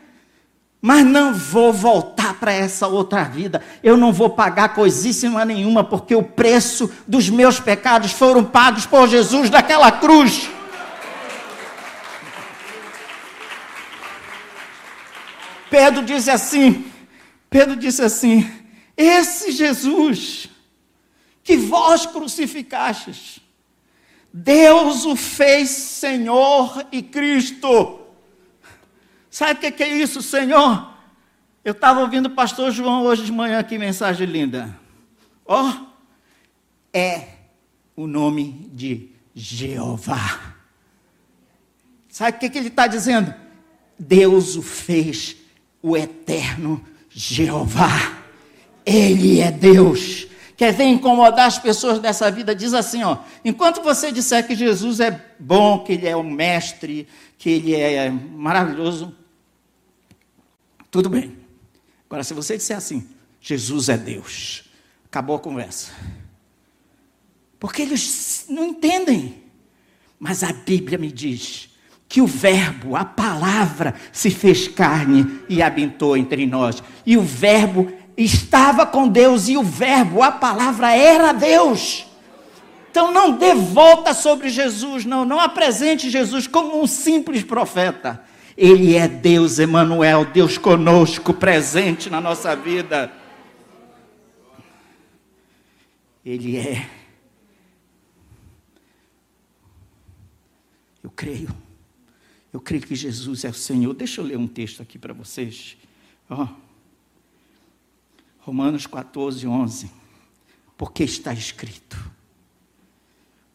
mas 0.86 1.04
não 1.04 1.34
vou 1.34 1.72
voltar 1.72 2.34
para 2.34 2.52
essa 2.52 2.86
outra 2.86 3.24
vida. 3.24 3.60
Eu 3.82 3.96
não 3.96 4.12
vou 4.12 4.30
pagar 4.30 4.68
coisíssima 4.68 5.44
nenhuma, 5.44 5.82
porque 5.82 6.14
o 6.14 6.22
preço 6.22 6.88
dos 7.08 7.28
meus 7.28 7.58
pecados 7.58 8.12
foram 8.12 8.44
pagos 8.44 8.86
por 8.86 9.08
Jesus 9.08 9.50
naquela 9.50 9.90
cruz. 9.90 10.48
Pedro 15.68 16.04
disse 16.04 16.30
assim: 16.30 16.86
Pedro 17.50 17.74
disse 17.74 18.02
assim: 18.02 18.48
Esse 18.96 19.50
Jesus 19.50 20.48
que 21.42 21.56
vós 21.56 22.06
crucificastes, 22.06 23.40
Deus 24.32 25.04
o 25.04 25.16
fez 25.16 25.68
Senhor 25.68 26.86
e 26.92 27.02
Cristo 27.02 28.05
Sabe 29.36 29.68
o 29.68 29.70
que 29.70 29.82
é 29.82 29.88
isso, 29.98 30.22
Senhor? 30.22 30.90
Eu 31.62 31.72
estava 31.72 32.00
ouvindo 32.00 32.24
o 32.24 32.30
pastor 32.30 32.70
João 32.70 33.02
hoje 33.02 33.22
de 33.22 33.30
manhã, 33.30 33.62
que 33.62 33.76
mensagem 33.76 34.26
linda. 34.26 34.74
Ó, 35.44 35.62
oh, 35.62 35.86
é 36.90 37.22
o 37.94 38.06
nome 38.06 38.70
de 38.72 39.10
Jeová. 39.34 40.54
Sabe 42.08 42.38
o 42.38 42.40
que, 42.40 42.48
que 42.48 42.56
ele 42.56 42.68
está 42.68 42.86
dizendo? 42.86 43.34
Deus 43.98 44.56
o 44.56 44.62
fez 44.62 45.36
o 45.82 45.94
eterno 45.94 46.82
Jeová. 47.10 48.16
Ele 48.86 49.40
é 49.40 49.50
Deus. 49.50 50.28
Quer 50.56 50.72
ver 50.72 50.84
incomodar 50.84 51.46
as 51.46 51.58
pessoas 51.58 51.98
dessa 51.98 52.30
vida? 52.30 52.54
Diz 52.54 52.72
assim, 52.72 53.04
ó. 53.04 53.18
Enquanto 53.44 53.82
você 53.82 54.10
disser 54.10 54.46
que 54.46 54.54
Jesus 54.56 54.98
é 54.98 55.10
bom, 55.38 55.80
que 55.80 55.92
ele 55.92 56.08
é 56.08 56.16
o 56.16 56.24
mestre, 56.24 57.06
que 57.36 57.50
ele 57.50 57.74
é 57.74 58.08
maravilhoso, 58.08 59.14
tudo 60.96 61.10
bem. 61.10 61.36
Agora, 62.08 62.24
se 62.24 62.32
você 62.32 62.56
disser 62.56 62.76
assim, 62.76 63.06
Jesus 63.38 63.90
é 63.90 63.98
Deus, 63.98 64.64
acabou 65.04 65.36
a 65.36 65.38
conversa. 65.38 65.92
Porque 67.60 67.82
eles 67.82 68.46
não 68.48 68.64
entendem. 68.64 69.42
Mas 70.18 70.42
a 70.42 70.52
Bíblia 70.54 70.96
me 70.96 71.12
diz 71.12 71.68
que 72.08 72.22
o 72.22 72.26
Verbo, 72.26 72.96
a 72.96 73.04
palavra, 73.04 73.94
se 74.10 74.30
fez 74.30 74.68
carne 74.68 75.40
e 75.50 75.60
habitou 75.60 76.16
entre 76.16 76.46
nós. 76.46 76.82
E 77.04 77.18
o 77.18 77.22
Verbo 77.22 77.92
estava 78.16 78.86
com 78.86 79.06
Deus, 79.06 79.48
e 79.48 79.58
o 79.58 79.62
Verbo, 79.62 80.22
a 80.22 80.32
palavra, 80.32 80.94
era 80.94 81.32
Deus. 81.32 82.06
Então 82.90 83.12
não 83.12 83.32
dê 83.32 83.54
volta 83.54 84.14
sobre 84.14 84.48
Jesus, 84.48 85.04
não, 85.04 85.26
não 85.26 85.38
apresente 85.38 86.08
Jesus 86.08 86.46
como 86.46 86.80
um 86.80 86.86
simples 86.86 87.42
profeta. 87.42 88.24
Ele 88.56 88.94
é 88.94 89.06
Deus 89.06 89.58
Emanuel, 89.58 90.24
Deus 90.24 90.56
conosco, 90.56 91.34
presente 91.34 92.08
na 92.08 92.20
nossa 92.20 92.56
vida. 92.56 93.12
Ele 96.24 96.56
é. 96.56 96.90
Eu 101.02 101.10
creio. 101.10 101.54
Eu 102.52 102.60
creio 102.60 102.82
que 102.82 102.94
Jesus 102.94 103.44
é 103.44 103.50
o 103.50 103.54
Senhor. 103.54 103.92
Deixa 103.92 104.20
eu 104.20 104.24
ler 104.24 104.38
um 104.38 104.48
texto 104.48 104.80
aqui 104.80 104.98
para 104.98 105.12
vocês. 105.12 105.76
Oh. 106.30 106.48
Romanos 108.38 108.86
14, 108.86 109.46
11. 109.46 109.90
Porque 110.76 111.04
está 111.04 111.32
escrito: 111.32 111.96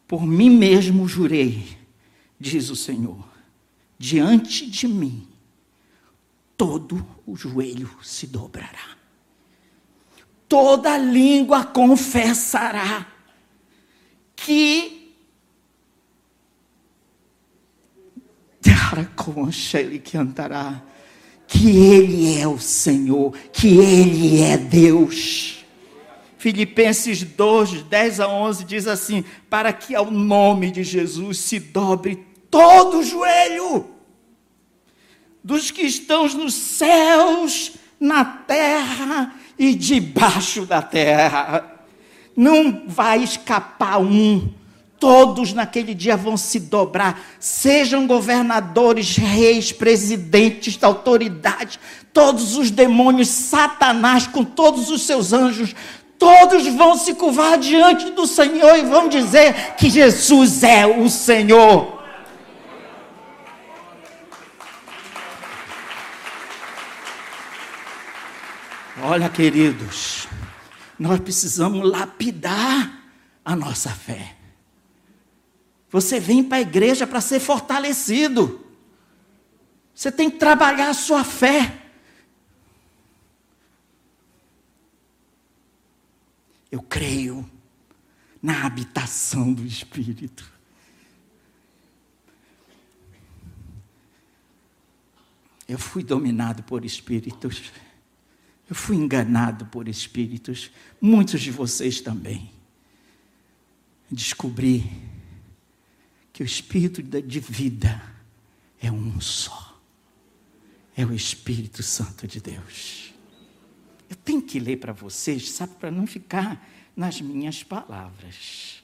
Por 0.06 0.24
mim 0.24 0.50
mesmo 0.50 1.08
jurei, 1.08 1.76
diz 2.38 2.70
o 2.70 2.76
Senhor, 2.76 3.31
diante 4.02 4.68
de 4.68 4.88
mim, 4.88 5.28
todo 6.56 7.06
o 7.24 7.36
joelho 7.36 7.88
se 8.02 8.26
dobrará, 8.26 8.96
toda 10.48 10.98
língua 10.98 11.64
confessará 11.64 13.06
que 14.34 15.14
que 18.60 18.70
que 21.46 21.68
Ele 21.68 22.40
é 22.40 22.48
o 22.48 22.58
Senhor, 22.58 23.32
que 23.52 23.78
Ele 23.78 24.40
é 24.40 24.56
Deus. 24.56 25.64
Filipenses 26.38 27.22
2, 27.22 27.84
10 27.84 28.18
a 28.18 28.26
11 28.26 28.64
diz 28.64 28.88
assim: 28.88 29.24
para 29.48 29.72
que 29.72 29.94
ao 29.94 30.10
nome 30.10 30.72
de 30.72 30.82
Jesus 30.82 31.38
se 31.38 31.60
dobre 31.60 32.26
todo 32.50 32.98
o 32.98 33.02
joelho 33.04 33.91
dos 35.42 35.70
que 35.70 35.82
estão 35.82 36.26
nos 36.28 36.54
céus, 36.54 37.72
na 37.98 38.24
terra 38.24 39.34
e 39.58 39.74
debaixo 39.74 40.66
da 40.66 40.82
terra. 40.82 41.84
Não 42.36 42.82
vai 42.86 43.22
escapar 43.22 44.00
um 44.00 44.52
todos 45.02 45.52
naquele 45.52 45.94
dia 45.94 46.16
vão 46.16 46.36
se 46.36 46.60
dobrar, 46.60 47.20
sejam 47.40 48.06
governadores, 48.06 49.16
reis, 49.16 49.72
presidentes, 49.72 50.78
autoridades, 50.80 51.76
todos 52.12 52.56
os 52.56 52.70
demônios, 52.70 53.26
Satanás 53.26 54.28
com 54.28 54.44
todos 54.44 54.90
os 54.90 55.02
seus 55.02 55.32
anjos, 55.32 55.74
todos 56.20 56.68
vão 56.68 56.96
se 56.96 57.14
curvar 57.14 57.58
diante 57.58 58.10
do 58.12 58.28
Senhor 58.28 58.78
e 58.78 58.82
vão 58.82 59.08
dizer 59.08 59.74
que 59.74 59.90
Jesus 59.90 60.62
é 60.62 60.86
o 60.86 61.10
Senhor. 61.10 62.01
Olha, 69.04 69.28
queridos, 69.28 70.28
nós 70.96 71.18
precisamos 71.18 71.90
lapidar 71.90 73.02
a 73.44 73.56
nossa 73.56 73.90
fé. 73.90 74.36
Você 75.90 76.20
vem 76.20 76.44
para 76.44 76.58
a 76.58 76.60
igreja 76.60 77.04
para 77.04 77.20
ser 77.20 77.40
fortalecido. 77.40 78.64
Você 79.92 80.12
tem 80.12 80.30
que 80.30 80.38
trabalhar 80.38 80.88
a 80.88 80.94
sua 80.94 81.24
fé. 81.24 81.82
Eu 86.70 86.80
creio 86.80 87.50
na 88.40 88.64
habitação 88.64 89.52
do 89.52 89.66
Espírito. 89.66 90.48
Eu 95.66 95.76
fui 95.76 96.04
dominado 96.04 96.62
por 96.62 96.84
espíritos. 96.84 97.72
Eu 98.72 98.74
fui 98.74 98.96
enganado 98.96 99.66
por 99.66 99.86
espíritos. 99.86 100.70
Muitos 100.98 101.42
de 101.42 101.50
vocês 101.50 102.00
também. 102.00 102.50
Descobri 104.10 104.90
que 106.32 106.42
o 106.42 106.46
Espírito 106.46 107.02
de 107.02 107.38
vida 107.38 108.02
é 108.80 108.90
um 108.90 109.20
só. 109.20 109.78
É 110.96 111.04
o 111.04 111.12
Espírito 111.12 111.82
Santo 111.82 112.26
de 112.26 112.40
Deus. 112.40 113.12
Eu 114.08 114.16
tenho 114.16 114.40
que 114.40 114.58
ler 114.58 114.78
para 114.78 114.94
vocês, 114.94 115.50
sabe, 115.50 115.74
para 115.74 115.90
não 115.90 116.06
ficar 116.06 116.66
nas 116.96 117.20
minhas 117.20 117.62
palavras. 117.62 118.82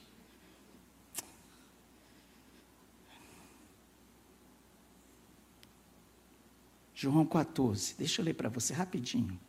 João 6.93 7.25
14, 7.25 7.95
deixa 7.97 8.21
eu 8.21 8.25
ler 8.25 8.35
para 8.35 8.49
você 8.49 8.71
rapidinho. 8.71 9.48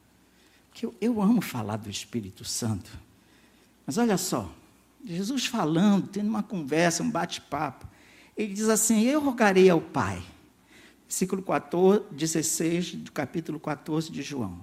Porque 0.70 0.86
eu, 0.86 0.94
eu 1.00 1.20
amo 1.20 1.40
falar 1.40 1.76
do 1.76 1.90
Espírito 1.90 2.44
Santo. 2.44 2.90
Mas 3.86 3.98
olha 3.98 4.16
só, 4.16 4.50
Jesus 5.04 5.46
falando, 5.46 6.08
tendo 6.08 6.28
uma 6.28 6.42
conversa, 6.42 7.02
um 7.02 7.10
bate-papo. 7.10 7.86
Ele 8.36 8.52
diz 8.52 8.68
assim: 8.68 9.02
Eu 9.02 9.20
rogarei 9.20 9.68
ao 9.68 9.80
Pai. 9.80 10.22
Versículo 11.06 11.42
14, 11.42 12.04
16 12.12 12.94
do 12.94 13.12
capítulo 13.12 13.58
14 13.58 14.12
de 14.12 14.22
João. 14.22 14.60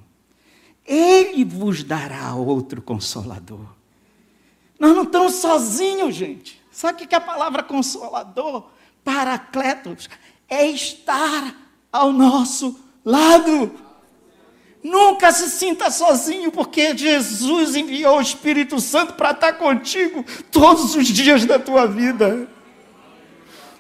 Ele 0.86 1.43
vos 1.43 1.84
dará 1.84 2.34
outro 2.36 2.82
consolador. 2.82 3.67
Nós 4.80 4.96
não 4.96 5.04
estamos 5.04 5.34
sozinhos, 5.34 6.15
gente. 6.15 6.62
Sabe 6.72 7.04
o 7.04 7.08
que 7.08 7.13
é 7.13 7.17
a 7.17 7.22
palavra 7.22 7.63
consolador? 7.63 8.70
Paracletos. 9.04 10.10
É 10.48 10.65
estar 10.67 11.54
ao 11.91 12.13
nosso 12.13 12.80
lado. 13.04 13.87
Nunca 14.88 15.34
se 15.34 15.50
sinta 15.50 15.91
sozinho, 15.91 16.50
porque 16.50 16.95
Jesus 16.97 17.76
enviou 17.76 18.19
o 18.19 18.21
Espírito 18.21 18.80
Santo 18.80 19.15
para 19.15 19.32
estar 19.32 19.54
contigo 19.54 20.26
todos 20.50 20.95
os 20.95 21.06
dias 21.08 21.43
da 21.43 21.60
tua 21.60 21.86
vida. 21.86 22.47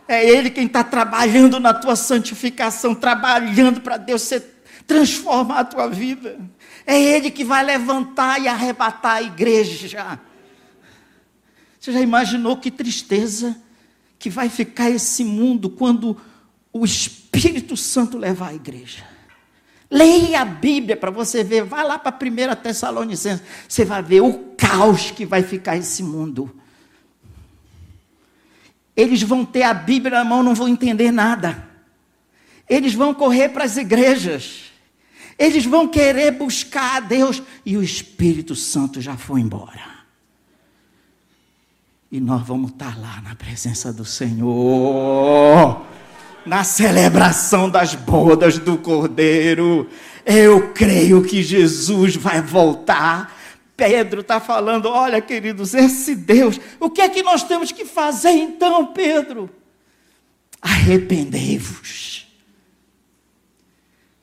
É 0.05 0.29
Ele 0.29 0.49
quem 0.49 0.65
está 0.65 0.83
trabalhando 0.83 1.61
na 1.61 1.73
tua 1.73 1.95
santificação, 1.95 2.93
trabalhando 2.93 3.79
para 3.79 3.95
Deus 3.95 4.21
ser, 4.21 4.61
transformar 4.85 5.59
a 5.59 5.63
tua 5.63 5.87
vida. 5.87 6.41
É 6.85 7.01
Ele 7.01 7.31
que 7.31 7.45
vai 7.45 7.63
levantar 7.63 8.41
e 8.41 8.49
arrebatar 8.49 9.15
a 9.15 9.21
igreja. 9.21 10.19
Você 11.79 11.93
já 11.93 12.01
imaginou 12.01 12.57
que 12.57 12.69
tristeza 12.69 13.55
que 14.19 14.29
vai 14.29 14.49
ficar 14.49 14.89
esse 14.89 15.23
mundo 15.23 15.69
quando 15.69 16.17
o 16.73 16.83
Espírito 16.83 17.77
Santo 17.77 18.17
levar 18.17 18.49
a 18.49 18.55
igreja? 18.55 19.16
Leia 19.89 20.41
a 20.41 20.45
Bíblia 20.45 20.97
para 20.97 21.09
você 21.09 21.43
ver. 21.43 21.63
Vai 21.63 21.83
lá 21.85 21.97
para 21.97 22.15
a 22.15 22.53
1 22.53 22.61
Tessalonicenses. 22.61 23.45
Você 23.67 23.85
vai 23.85 24.03
ver 24.03 24.21
o 24.21 24.33
caos 24.57 25.11
que 25.11 25.25
vai 25.25 25.41
ficar 25.41 25.77
esse 25.77 26.03
mundo. 26.03 26.53
Eles 28.95 29.21
vão 29.21 29.45
ter 29.45 29.63
a 29.63 29.73
Bíblia 29.73 30.17
na 30.17 30.25
mão, 30.25 30.43
não 30.43 30.55
vão 30.55 30.67
entender 30.67 31.11
nada. 31.11 31.67
Eles 32.69 32.93
vão 32.93 33.13
correr 33.13 33.49
para 33.49 33.63
as 33.63 33.77
igrejas. 33.77 34.71
Eles 35.39 35.65
vão 35.65 35.87
querer 35.87 36.31
buscar 36.31 36.97
a 36.97 36.99
Deus. 36.99 37.41
E 37.65 37.77
o 37.77 37.83
Espírito 37.83 38.55
Santo 38.55 38.99
já 38.99 39.15
foi 39.15 39.39
embora. 39.39 39.97
E 42.11 42.19
nós 42.19 42.45
vamos 42.45 42.71
estar 42.71 42.97
lá 42.99 43.21
na 43.21 43.35
presença 43.35 43.93
do 43.93 44.03
Senhor 44.03 45.85
na 46.47 46.63
celebração 46.63 47.69
das 47.69 47.93
bodas 47.93 48.57
do 48.57 48.77
Cordeiro. 48.77 49.87
Eu 50.25 50.73
creio 50.73 51.23
que 51.23 51.43
Jesus 51.43 52.15
vai 52.15 52.41
voltar. 52.41 53.35
Pedro 53.75 54.21
está 54.21 54.39
falando: 54.39 54.87
olha, 54.87 55.21
queridos, 55.21 55.73
esse 55.73 56.15
Deus, 56.15 56.59
o 56.79 56.89
que 56.89 57.01
é 57.01 57.09
que 57.09 57.21
nós 57.21 57.43
temos 57.43 57.71
que 57.71 57.85
fazer 57.85 58.31
então, 58.31 58.87
Pedro? 58.87 59.49
Arrependei-vos. 60.61 62.25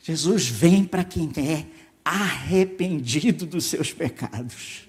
Jesus 0.01 0.49
vem 0.49 0.85
para 0.85 1.05
quem 1.05 1.31
é 1.37 1.65
arrependido 2.05 3.47
dos 3.47 3.65
seus 3.67 3.93
pecados. 3.93 4.89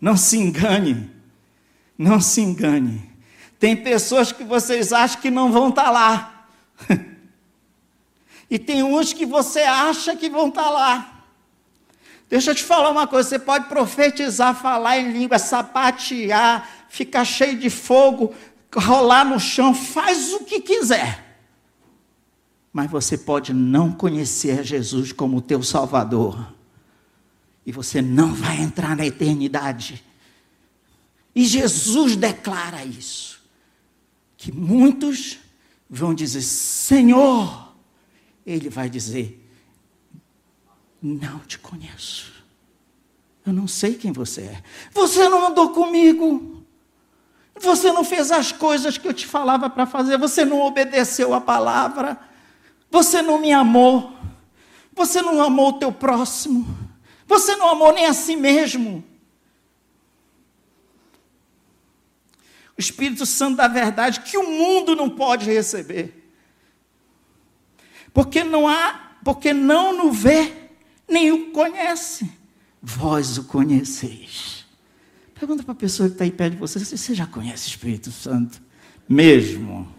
Não 0.00 0.16
se 0.16 0.38
engane, 0.38 1.10
não 1.98 2.20
se 2.20 2.40
engane. 2.40 3.10
Tem 3.58 3.76
pessoas 3.76 4.32
que 4.32 4.44
vocês 4.44 4.92
acham 4.92 5.20
que 5.20 5.30
não 5.30 5.50
vão 5.50 5.68
estar 5.68 5.84
tá 5.84 5.90
lá. 5.90 6.37
e 8.50 8.58
tem 8.58 8.82
uns 8.82 9.12
que 9.12 9.26
você 9.26 9.60
acha 9.60 10.14
que 10.16 10.28
vão 10.28 10.48
estar 10.48 10.64
tá 10.64 10.70
lá. 10.70 11.24
Deixa 12.28 12.50
eu 12.50 12.54
te 12.54 12.62
falar 12.62 12.90
uma 12.90 13.06
coisa: 13.06 13.28
você 13.28 13.38
pode 13.38 13.68
profetizar, 13.68 14.54
falar 14.54 14.98
em 14.98 15.12
língua, 15.12 15.38
sapatear, 15.38 16.86
ficar 16.88 17.24
cheio 17.24 17.58
de 17.58 17.70
fogo, 17.70 18.34
rolar 18.74 19.24
no 19.24 19.40
chão, 19.40 19.74
faz 19.74 20.32
o 20.34 20.40
que 20.40 20.60
quiser. 20.60 21.24
Mas 22.72 22.90
você 22.90 23.16
pode 23.16 23.52
não 23.52 23.90
conhecer 23.90 24.62
Jesus 24.62 25.12
como 25.12 25.40
teu 25.40 25.62
Salvador. 25.62 26.54
E 27.64 27.72
você 27.72 28.00
não 28.00 28.32
vai 28.32 28.60
entrar 28.60 28.96
na 28.96 29.04
eternidade. 29.06 30.02
E 31.34 31.44
Jesus 31.44 32.16
declara 32.16 32.84
isso. 32.84 33.42
Que 34.36 34.52
muitos 34.52 35.38
vão 35.88 36.14
dizer: 36.14 36.42
Senhor, 36.42 37.72
ele 38.44 38.68
vai 38.68 38.90
dizer: 38.90 39.44
Não 41.02 41.38
te 41.40 41.58
conheço. 41.58 42.32
Eu 43.46 43.52
não 43.52 43.66
sei 43.66 43.94
quem 43.94 44.12
você 44.12 44.42
é. 44.42 44.62
Você 44.92 45.28
não 45.28 45.46
andou 45.46 45.70
comigo. 45.70 46.62
Você 47.60 47.90
não 47.90 48.04
fez 48.04 48.30
as 48.30 48.52
coisas 48.52 48.98
que 48.98 49.08
eu 49.08 49.14
te 49.14 49.26
falava 49.26 49.70
para 49.70 49.86
fazer. 49.86 50.18
Você 50.18 50.44
não 50.44 50.60
obedeceu 50.60 51.32
a 51.32 51.40
palavra. 51.40 52.18
Você 52.90 53.22
não 53.22 53.38
me 53.38 53.52
amou. 53.52 54.12
Você 54.92 55.22
não 55.22 55.42
amou 55.42 55.70
o 55.70 55.78
teu 55.78 55.90
próximo. 55.90 56.66
Você 57.26 57.56
não 57.56 57.68
amou 57.68 57.92
nem 57.92 58.06
a 58.06 58.12
si 58.12 58.36
mesmo. 58.36 59.02
O 62.78 62.80
Espírito 62.80 63.26
Santo 63.26 63.56
da 63.56 63.66
verdade 63.66 64.20
que 64.20 64.38
o 64.38 64.48
mundo 64.48 64.94
não 64.94 65.10
pode 65.10 65.46
receber. 65.46 66.30
Porque 68.14 68.44
não 68.44 68.68
há, 68.68 69.18
porque 69.24 69.52
não 69.52 69.96
no 69.96 70.12
vê, 70.12 70.70
nem 71.08 71.32
o 71.32 71.50
conhece. 71.50 72.30
Vós 72.80 73.36
o 73.36 73.44
conheceis. 73.44 74.64
Pergunta 75.34 75.64
para 75.64 75.72
a 75.72 75.76
pessoa 75.76 76.08
que 76.08 76.14
está 76.14 76.24
aí 76.24 76.30
perto 76.30 76.52
de 76.52 76.58
você: 76.60 76.78
você 76.78 77.14
já 77.14 77.26
conhece 77.26 77.66
o 77.66 77.70
Espírito 77.70 78.12
Santo? 78.12 78.62
Mesmo? 79.08 79.92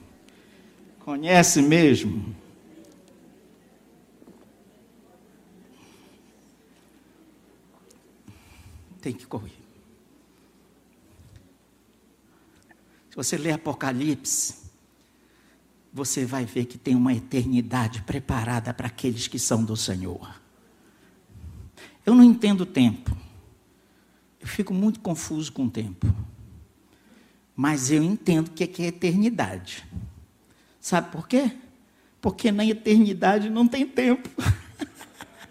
Conhece 0.99 1.61
mesmo? 1.61 2.33
Tem 9.01 9.11
que 9.11 9.25
correr. 9.25 9.58
Você 13.23 13.37
ler 13.37 13.51
Apocalipse, 13.51 14.55
você 15.91 16.25
vai 16.25 16.45
ver 16.45 16.63
que 16.63 16.77
tem 16.77 16.95
uma 16.95 17.13
eternidade 17.13 18.01
preparada 18.03 18.73
para 18.73 18.87
aqueles 18.87 19.27
que 19.27 19.37
são 19.37 19.61
do 19.61 19.75
Senhor. 19.75 20.39
Eu 22.05 22.15
não 22.15 22.23
entendo 22.23 22.61
o 22.61 22.65
tempo. 22.65 23.11
Eu 24.39 24.47
fico 24.47 24.73
muito 24.73 25.01
confuso 25.01 25.51
com 25.51 25.65
o 25.65 25.69
tempo. 25.69 26.07
Mas 27.53 27.91
eu 27.91 28.01
entendo 28.01 28.47
o 28.47 28.51
que 28.51 28.81
é 28.81 28.85
eternidade. 28.85 29.85
Sabe 30.79 31.11
por 31.11 31.27
quê? 31.27 31.51
Porque 32.21 32.53
na 32.53 32.65
eternidade 32.65 33.49
não 33.49 33.67
tem 33.67 33.85
tempo. 33.85 34.29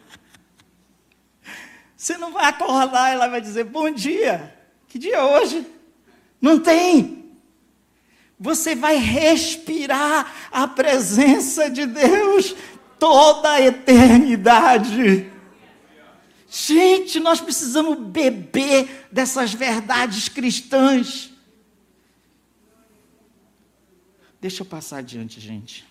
Você 1.95 2.17
não 2.17 2.33
vai 2.33 2.47
acordar 2.47 3.11
e 3.11 3.13
ela 3.13 3.29
vai 3.29 3.43
dizer: 3.43 3.65
Bom 3.65 3.91
dia, 3.91 4.57
que 4.89 4.99
dia 4.99 5.17
é 5.17 5.23
hoje? 5.23 5.67
Não 6.41 6.59
tem. 6.59 7.18
Você 8.39 8.75
vai 8.75 8.97
respirar 8.97 10.51
a 10.53 10.69
presença 10.69 11.69
de 11.69 11.87
Deus 11.87 12.55
toda 12.99 13.53
a 13.53 13.61
eternidade. 13.61 15.31
Gente, 16.49 17.21
nós 17.21 17.41
precisamos 17.41 17.99
beber 17.99 19.09
dessas 19.11 19.53
verdades 19.53 20.29
cristãs. 20.29 21.31
Deixa 24.41 24.63
eu 24.63 24.67
passar 24.67 24.99
adiante, 24.99 25.41
gente. 25.41 25.85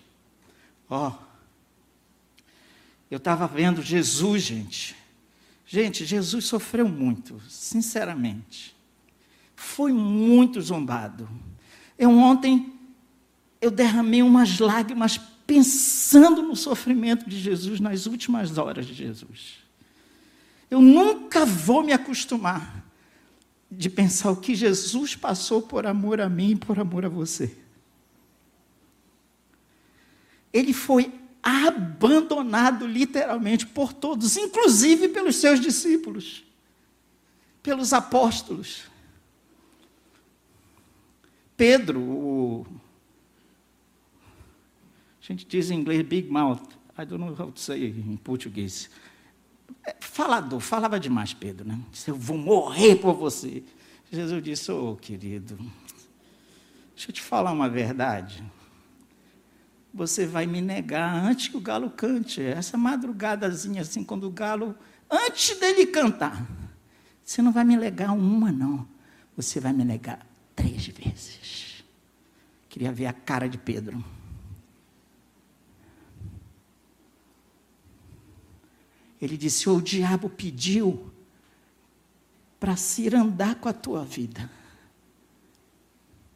Ó, 0.88 1.08
oh, 1.08 1.28
eu 3.10 3.18
estava 3.18 3.46
vendo 3.46 3.82
Jesus, 3.82 4.42
gente. 4.42 4.96
Gente, 5.66 6.06
Jesus 6.06 6.46
sofreu 6.46 6.88
muito, 6.88 7.40
sinceramente. 7.48 8.74
Foi 9.54 9.92
muito 9.92 10.60
zombado. 10.62 11.28
Eu 11.98 12.10
ontem 12.10 12.72
eu 13.60 13.70
derramei 13.70 14.22
umas 14.22 14.58
lágrimas 14.58 15.18
pensando 15.46 16.42
no 16.42 16.54
sofrimento 16.54 17.28
de 17.28 17.38
Jesus 17.40 17.80
nas 17.80 18.06
últimas 18.06 18.56
horas 18.56 18.86
de 18.86 18.94
Jesus. 18.94 19.58
Eu 20.70 20.80
nunca 20.80 21.44
vou 21.44 21.82
me 21.82 21.92
acostumar 21.92 22.84
de 23.70 23.90
pensar 23.90 24.30
o 24.30 24.36
que 24.36 24.54
Jesus 24.54 25.16
passou 25.16 25.62
por 25.62 25.86
amor 25.86 26.20
a 26.20 26.28
mim 26.28 26.52
e 26.52 26.56
por 26.56 26.78
amor 26.78 27.04
a 27.04 27.08
você. 27.08 27.56
Ele 30.52 30.72
foi 30.72 31.12
abandonado 31.42 32.86
literalmente 32.86 33.66
por 33.66 33.92
todos, 33.92 34.36
inclusive 34.36 35.08
pelos 35.08 35.36
seus 35.36 35.60
discípulos, 35.60 36.44
pelos 37.62 37.92
apóstolos. 37.92 38.82
Pedro, 41.58 42.00
o, 42.00 42.66
a 45.20 45.26
gente 45.26 45.44
diz 45.44 45.72
em 45.72 45.80
inglês 45.80 46.02
big 46.02 46.30
mouth, 46.30 46.62
I 46.96 47.04
don't 47.04 47.18
know 47.18 47.34
how 47.36 47.50
to 47.50 47.58
say 47.58 47.88
em 47.88 48.16
português. 48.16 48.88
É, 49.84 49.96
falador, 49.98 50.60
falava 50.60 51.00
demais, 51.00 51.34
Pedro, 51.34 51.66
né? 51.66 51.80
Disse, 51.90 52.12
eu 52.12 52.14
vou 52.14 52.38
morrer 52.38 52.94
por 52.94 53.12
você. 53.12 53.64
Jesus 54.08 54.40
disse, 54.40 54.70
ô 54.70 54.92
oh, 54.92 54.96
querido, 54.96 55.56
deixa 56.94 57.10
eu 57.10 57.12
te 57.12 57.20
falar 57.20 57.50
uma 57.50 57.68
verdade. 57.68 58.40
Você 59.92 60.26
vai 60.26 60.46
me 60.46 60.60
negar 60.60 61.12
antes 61.12 61.48
que 61.48 61.56
o 61.56 61.60
galo 61.60 61.90
cante. 61.90 62.40
Essa 62.40 62.78
madrugadazinha 62.78 63.82
assim, 63.82 64.04
quando 64.04 64.28
o 64.28 64.30
galo, 64.30 64.76
antes 65.10 65.58
dele 65.58 65.86
cantar, 65.86 66.46
você 67.24 67.42
não 67.42 67.50
vai 67.50 67.64
me 67.64 67.76
negar 67.76 68.12
uma, 68.12 68.52
não. 68.52 68.86
Você 69.36 69.58
vai 69.58 69.72
me 69.72 69.84
negar 69.84 70.27
três 70.58 70.88
vezes. 70.88 71.84
Queria 72.68 72.90
ver 72.90 73.06
a 73.06 73.12
cara 73.12 73.48
de 73.48 73.56
Pedro. 73.56 74.04
Ele 79.22 79.36
disse: 79.36 79.68
O 79.70 79.80
diabo 79.80 80.28
pediu 80.28 81.12
para 82.58 82.74
se 82.76 83.14
andar 83.14 83.54
com 83.54 83.68
a 83.68 83.72
tua 83.72 84.04
vida, 84.04 84.50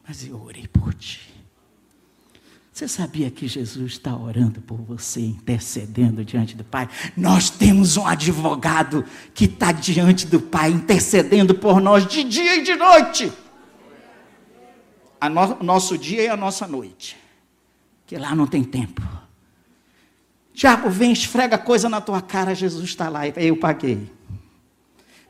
mas 0.07 0.25
eu 0.25 0.41
orei 0.41 0.67
por 0.67 0.93
ti. 0.93 1.33
Você 2.71 2.87
sabia 2.87 3.29
que 3.29 3.47
Jesus 3.47 3.93
está 3.93 4.17
orando 4.17 4.59
por 4.59 4.77
você, 4.81 5.19
intercedendo 5.19 6.25
diante 6.25 6.55
do 6.55 6.63
Pai? 6.63 6.89
Nós 7.15 7.49
temos 7.51 7.97
um 7.97 8.07
advogado 8.07 9.05
que 9.33 9.45
está 9.45 9.71
diante 9.71 10.25
do 10.25 10.41
Pai, 10.41 10.71
intercedendo 10.71 11.53
por 11.53 11.79
nós 11.79 12.07
de 12.07 12.23
dia 12.23 12.55
e 12.55 12.63
de 12.63 12.75
noite. 12.75 13.31
O 15.27 15.63
nosso 15.63 15.97
dia 15.97 16.23
e 16.23 16.27
a 16.27 16.37
nossa 16.37 16.67
noite. 16.67 17.17
Que 18.05 18.17
lá 18.17 18.35
não 18.35 18.47
tem 18.47 18.63
tempo. 18.63 19.01
Diabo 20.53 20.89
vem, 20.89 21.11
esfrega 21.11 21.57
coisa 21.57 21.89
na 21.89 21.99
tua 21.99 22.21
cara, 22.21 22.53
Jesus 22.53 22.85
está 22.85 23.09
lá, 23.09 23.27
eu 23.27 23.57
paguei. 23.57 24.11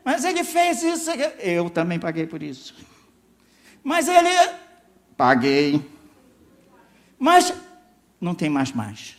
Mas 0.04 0.26
ele 0.26 0.44
fez 0.44 0.84
isso, 0.84 1.10
eu 1.40 1.70
também 1.70 1.98
paguei 1.98 2.28
por 2.28 2.44
isso. 2.44 2.76
Mas 3.82 4.08
ele, 4.08 4.30
paguei. 5.16 5.82
Mas 7.18 7.54
não 8.20 8.36
tem 8.36 8.50
mais 8.50 8.74
mais. 8.74 9.16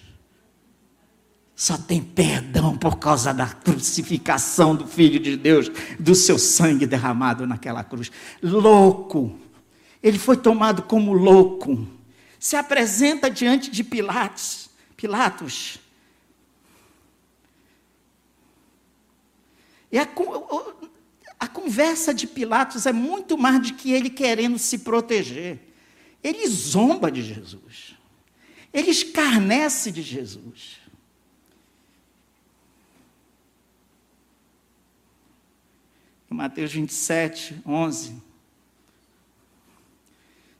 Só 1.56 1.78
tem 1.78 2.02
perdão 2.02 2.76
por 2.76 2.98
causa 2.98 3.32
da 3.32 3.46
crucificação 3.46 4.74
do 4.74 4.86
Filho 4.86 5.20
de 5.20 5.36
Deus, 5.36 5.70
do 5.98 6.14
seu 6.14 6.38
sangue 6.38 6.86
derramado 6.86 7.46
naquela 7.46 7.84
cruz. 7.84 8.10
Louco. 8.42 9.38
Ele 10.04 10.18
foi 10.18 10.36
tomado 10.36 10.82
como 10.82 11.14
louco. 11.14 11.88
Se 12.38 12.54
apresenta 12.54 13.30
diante 13.30 13.70
de 13.70 13.82
Pilatos. 13.82 14.68
Pilatos 14.94 15.80
E 19.94 19.98
a, 19.98 20.08
a 21.38 21.46
conversa 21.46 22.12
de 22.12 22.26
Pilatos 22.26 22.84
é 22.84 22.92
muito 22.92 23.38
mais 23.38 23.60
do 23.62 23.74
que 23.74 23.92
ele 23.92 24.10
querendo 24.10 24.58
se 24.58 24.78
proteger. 24.78 25.60
Ele 26.20 26.48
zomba 26.48 27.12
de 27.12 27.22
Jesus. 27.22 27.94
Ele 28.72 28.90
escarnece 28.90 29.92
de 29.92 30.02
Jesus. 30.02 30.80
Mateus 36.28 36.72
27, 36.72 37.62
11, 37.64 38.20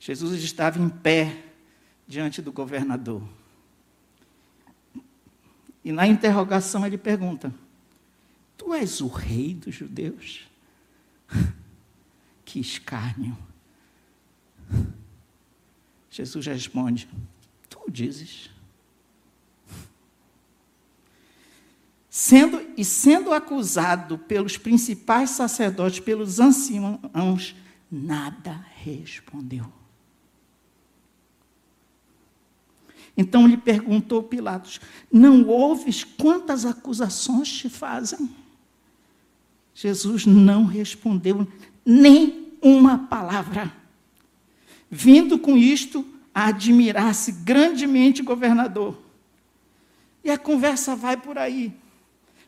Jesus 0.05 0.45
estava 0.45 0.79
em 0.79 0.91
pé 0.91 1.43
diante 2.07 2.43
do 2.43 2.53
governador. 2.53 3.27
E 5.83 5.91
na 5.91 6.07
interrogação 6.07 6.87
ele 6.87 6.99
pergunta: 6.99 7.55
Tu 8.55 8.75
és 8.75 9.01
o 9.01 9.07
rei 9.07 9.55
dos 9.55 9.75
judeus? 9.75 10.47
Que 12.45 12.61
escárnio. 12.61 13.35
Jesus 16.11 16.47
responde: 16.47 17.09
Tu 17.71 17.81
dizes. 17.91 18.51
Sendo, 22.11 22.61
e 22.77 22.85
sendo 22.85 23.33
acusado 23.33 24.19
pelos 24.19 24.59
principais 24.59 25.31
sacerdotes, 25.31 26.01
pelos 26.01 26.39
anciãos, 26.41 27.57
nada 27.91 28.53
respondeu. 28.77 29.84
Então 33.17 33.47
lhe 33.47 33.57
perguntou 33.57 34.23
Pilatos: 34.23 34.81
Não 35.11 35.47
ouves 35.47 36.05
quantas 36.05 36.65
acusações 36.65 37.51
te 37.51 37.69
fazem? 37.69 38.29
Jesus 39.75 40.27
não 40.27 40.65
respondeu 40.65 41.47
nem 41.85 42.53
uma 42.62 42.99
palavra. 42.99 43.73
Vindo 44.91 45.39
com 45.39 45.57
isto 45.57 46.07
admirar-se 46.35 47.33
grandemente 47.33 48.23
o 48.23 48.25
governador. 48.25 49.01
E 50.23 50.31
a 50.31 50.39
conversa 50.39 50.97
vai 50.97 51.17
por 51.17 51.39
aí. 51.39 51.73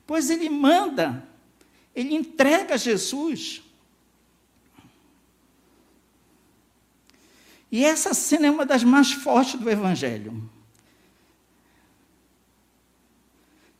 Pois 0.06 0.30
ele 0.30 0.48
manda, 0.48 1.26
ele 1.94 2.14
entrega 2.14 2.78
Jesus. 2.78 3.62
E 7.70 7.84
essa 7.84 8.14
cena 8.14 8.46
é 8.46 8.50
uma 8.50 8.64
das 8.64 8.84
mais 8.84 9.12
fortes 9.12 9.60
do 9.60 9.68
Evangelho. 9.68 10.48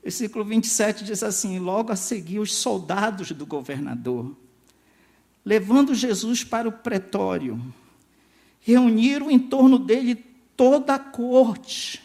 Versículo 0.06 0.44
27 0.44 1.02
diz 1.02 1.20
assim: 1.24 1.58
Logo 1.58 1.90
a 1.90 1.96
seguir, 1.96 2.38
os 2.38 2.54
soldados 2.54 3.32
do 3.32 3.44
governador, 3.44 4.36
levando 5.44 5.96
Jesus 5.96 6.44
para 6.44 6.68
o 6.68 6.70
pretório, 6.70 7.60
reuniram 8.60 9.28
em 9.28 9.36
torno 9.36 9.80
dele 9.80 10.14
toda 10.56 10.94
a 10.94 10.98
corte. 11.00 12.00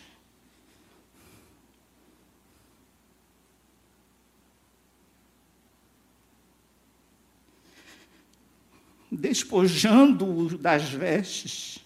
Despojando-o 9.12 10.58
das 10.58 10.90
vestes, 10.90 11.78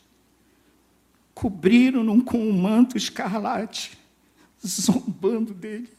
cobriram-no 1.33 2.23
com 2.23 2.37
um 2.37 2.53
manto 2.53 2.95
escarlate, 2.95 3.97
zombando 4.65 5.53
dele 5.53 5.94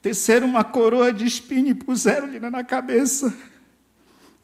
teceram 0.00 0.46
uma 0.46 0.64
coroa 0.64 1.12
de 1.12 1.26
espinho 1.26 1.68
e 1.68 1.74
puseram-lhe 1.74 2.38
na 2.38 2.64
cabeça. 2.64 3.36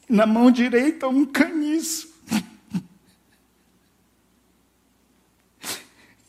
Na 0.08 0.26
mão 0.26 0.50
direita 0.50 1.08
um 1.08 1.24
caniço. 1.24 2.12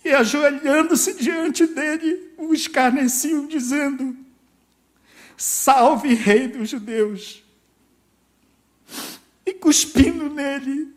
E 0.04 0.12
ajoelhando-se 0.12 1.16
diante 1.16 1.66
dele, 1.66 2.32
o 2.38 2.54
escarneciam, 2.54 3.48
dizendo: 3.48 4.16
Salve, 5.36 6.14
Rei 6.14 6.48
dos 6.48 6.70
Judeus! 6.70 7.44
E 9.46 9.54
cuspindo 9.54 10.30
nele, 10.30 10.94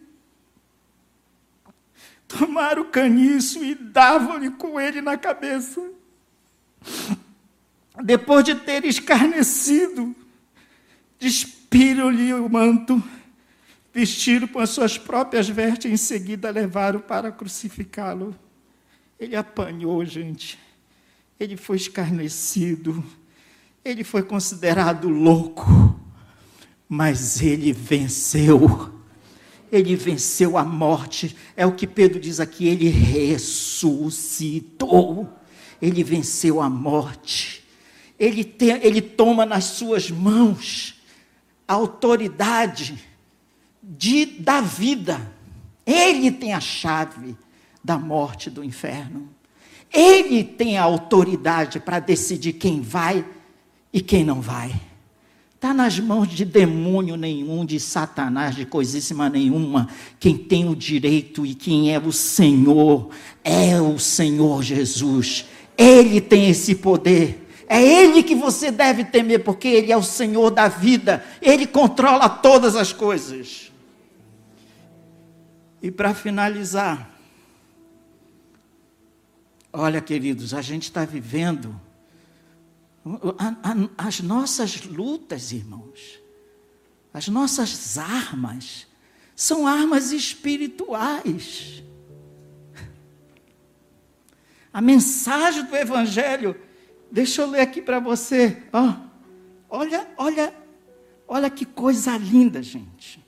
tomaram 2.26 2.82
o 2.82 2.90
caniço 2.90 3.64
e 3.64 3.74
davam-lhe 3.74 4.50
com 4.50 4.78
ele 4.78 5.00
na 5.00 5.16
cabeça 5.16 5.82
depois 8.02 8.44
de 8.44 8.54
ter 8.54 8.84
escarnecido, 8.84 10.14
despiram-lhe 11.18 12.32
o 12.34 12.48
manto, 12.48 13.02
vestiram 13.92 14.46
com 14.46 14.60
as 14.60 14.70
suas 14.70 14.96
próprias 14.96 15.48
vestes 15.48 15.90
e 15.90 15.94
em 15.94 15.96
seguida 15.96 16.50
levaram 16.50 17.00
para 17.00 17.32
crucificá-lo. 17.32 18.36
Ele 19.18 19.34
apanhou, 19.34 20.04
gente. 20.04 20.56
Ele 21.40 21.56
foi 21.56 21.76
escarnecido. 21.76 23.04
Ele 23.84 24.04
foi 24.04 24.22
considerado 24.22 25.08
louco. 25.08 25.98
Mas 26.88 27.42
ele 27.42 27.72
venceu. 27.72 28.92
Ele 29.72 29.96
venceu 29.96 30.56
a 30.56 30.62
morte. 30.64 31.36
É 31.56 31.66
o 31.66 31.72
que 31.72 31.86
Pedro 31.86 32.20
diz 32.20 32.38
aqui. 32.38 32.68
Ele 32.68 32.88
ressuscitou. 32.88 34.08
Ele 35.82 36.04
venceu 36.04 36.60
a 36.60 36.70
morte 36.70 37.67
ele, 38.18 38.44
tem, 38.44 38.70
ele 38.82 39.00
toma 39.00 39.46
nas 39.46 39.64
suas 39.64 40.10
mãos 40.10 40.94
a 41.66 41.74
autoridade 41.74 42.98
de, 43.82 44.26
da 44.26 44.60
vida. 44.60 45.20
Ele 45.86 46.30
tem 46.30 46.52
a 46.52 46.60
chave 46.60 47.36
da 47.82 47.96
morte 47.96 48.50
do 48.50 48.64
inferno. 48.64 49.28
Ele 49.92 50.44
tem 50.44 50.76
a 50.76 50.82
autoridade 50.82 51.80
para 51.80 51.98
decidir 51.98 52.54
quem 52.54 52.80
vai 52.80 53.24
e 53.92 54.00
quem 54.00 54.24
não 54.24 54.40
vai. 54.40 54.74
Está 55.54 55.74
nas 55.74 55.98
mãos 55.98 56.28
de 56.28 56.44
demônio 56.44 57.16
nenhum, 57.16 57.64
de 57.64 57.80
Satanás, 57.80 58.54
de 58.54 58.64
coisíssima 58.64 59.28
nenhuma. 59.28 59.88
Quem 60.20 60.36
tem 60.36 60.68
o 60.68 60.76
direito 60.76 61.44
e 61.44 61.54
quem 61.54 61.92
é 61.92 61.98
o 61.98 62.12
Senhor 62.12 63.10
é 63.42 63.80
o 63.80 63.98
Senhor 63.98 64.62
Jesus. 64.62 65.46
Ele 65.76 66.20
tem 66.20 66.48
esse 66.48 66.76
poder. 66.76 67.47
É 67.68 67.82
Ele 67.82 68.22
que 68.22 68.34
você 68.34 68.70
deve 68.70 69.04
temer, 69.04 69.44
porque 69.44 69.68
Ele 69.68 69.92
é 69.92 69.96
o 69.96 70.02
Senhor 70.02 70.50
da 70.50 70.68
vida, 70.68 71.22
Ele 71.42 71.66
controla 71.66 72.28
todas 72.28 72.74
as 72.74 72.92
coisas. 72.92 73.70
E 75.82 75.90
para 75.90 76.14
finalizar, 76.14 77.10
olha, 79.72 80.00
queridos, 80.00 80.54
a 80.54 80.62
gente 80.62 80.84
está 80.84 81.04
vivendo 81.04 81.78
as 83.96 84.20
nossas 84.20 84.82
lutas, 84.84 85.52
irmãos, 85.52 86.18
as 87.12 87.28
nossas 87.28 87.98
armas, 87.98 88.86
são 89.36 89.66
armas 89.66 90.10
espirituais. 90.10 91.82
A 94.72 94.80
mensagem 94.80 95.64
do 95.64 95.76
Evangelho 95.76 96.67
Deixa 97.10 97.42
eu 97.42 97.50
ler 97.50 97.60
aqui 97.60 97.80
para 97.80 97.98
você. 97.98 98.62
Oh, 98.72 98.94
olha, 99.68 100.08
olha, 100.16 100.54
olha 101.26 101.50
que 101.50 101.64
coisa 101.64 102.16
linda, 102.16 102.62
gente. 102.62 103.24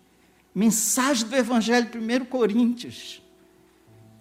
Mensagem 0.55 1.29
do 1.29 1.37
Evangelho 1.37 1.89
1 1.95 2.25
Coríntios. 2.27 3.23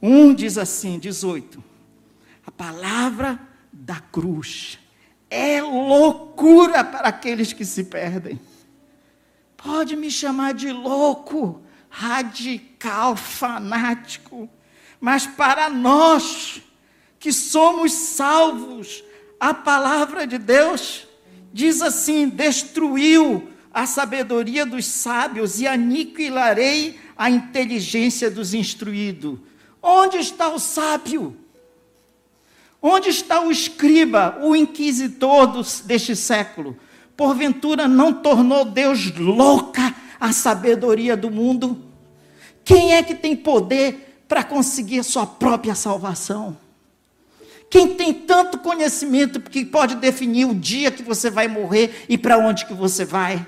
1 0.01 0.34
diz 0.34 0.57
assim, 0.57 0.97
18. 0.97 1.64
A 2.45 2.51
palavra 2.51 3.39
da 3.72 3.99
cruz 3.99 4.80
é 5.30 5.62
loucura 5.62 6.84
para 6.84 7.10
aqueles 7.10 7.53
que 7.53 7.66
se 7.66 7.84
perdem. 7.84 8.39
Pode 9.57 9.95
me 9.95 10.10
chamar 10.10 10.53
de 10.53 10.72
louco, 10.72 11.62
radical, 11.89 13.16
fanático, 13.16 14.49
mas 15.01 15.28
para 15.28 15.70
nós 15.70 16.62
que 17.20 17.34
somos 17.34 17.91
salvos, 17.91 19.03
a 19.40 19.54
palavra 19.54 20.28
de 20.28 20.38
Deus 20.38 21.08
diz 21.54 21.82
assim: 21.82 22.28
destruiu 22.28 23.50
a 23.74 23.86
sabedoria 23.86 24.66
dos 24.66 24.86
sábios 24.86 25.60
e 25.62 25.68
aniquilarei 25.68 27.00
a 27.18 27.30
inteligência 27.30 28.30
dos 28.30 28.54
instruídos. 28.54 29.40
Onde 29.82 30.18
está 30.18 30.50
o 30.50 30.60
sábio? 30.60 31.38
Onde 32.82 33.10
está 33.10 33.42
o 33.42 33.52
escriba, 33.52 34.40
o 34.42 34.56
inquisitor 34.56 35.48
dos, 35.48 35.82
deste 35.82 36.16
século? 36.16 36.78
Porventura 37.16 37.88
não 37.88 38.14
tornou 38.14 38.64
Deus 38.64 39.14
louca 39.18 39.94
a 40.20 40.32
sabedoria 40.32 41.16
do 41.18 41.30
mundo? 41.30 41.86
Quem 42.64 42.94
é 42.94 43.04
que 43.04 43.16
tem 43.16 43.36
poder 43.36 44.24
para 44.28 44.44
conseguir 44.44 45.04
sua 45.04 45.26
própria 45.26 45.76
salvação? 45.76 46.58
Quem 47.70 47.95
tem 47.95 48.13
tanto 48.13 48.57
conhecimento 48.57 49.39
que 49.39 49.63
pode 49.63 49.95
definir 49.95 50.45
o 50.45 50.55
dia 50.55 50.89
que 50.89 51.03
você 51.03 51.30
vai 51.30 51.47
morrer 51.47 52.05
e 52.09 52.17
para 52.17 52.38
onde 52.38 52.65
que 52.65 52.74
você 52.74 53.05
vai? 53.05 53.45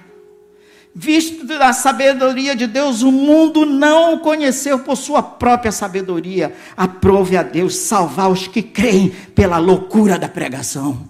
Visto 0.93 1.45
da 1.45 1.71
sabedoria 1.71 2.53
de 2.55 2.67
Deus, 2.67 3.01
o 3.01 3.11
mundo 3.11 3.65
não 3.65 4.15
o 4.15 4.19
conheceu 4.19 4.79
por 4.79 4.97
sua 4.97 5.23
própria 5.23 5.71
sabedoria. 5.71 6.53
Aprove 6.75 7.37
a 7.37 7.43
Deus 7.43 7.75
salvar 7.75 8.29
os 8.29 8.47
que 8.47 8.61
creem 8.61 9.09
pela 9.33 9.57
loucura 9.57 10.19
da 10.19 10.27
pregação. 10.27 11.09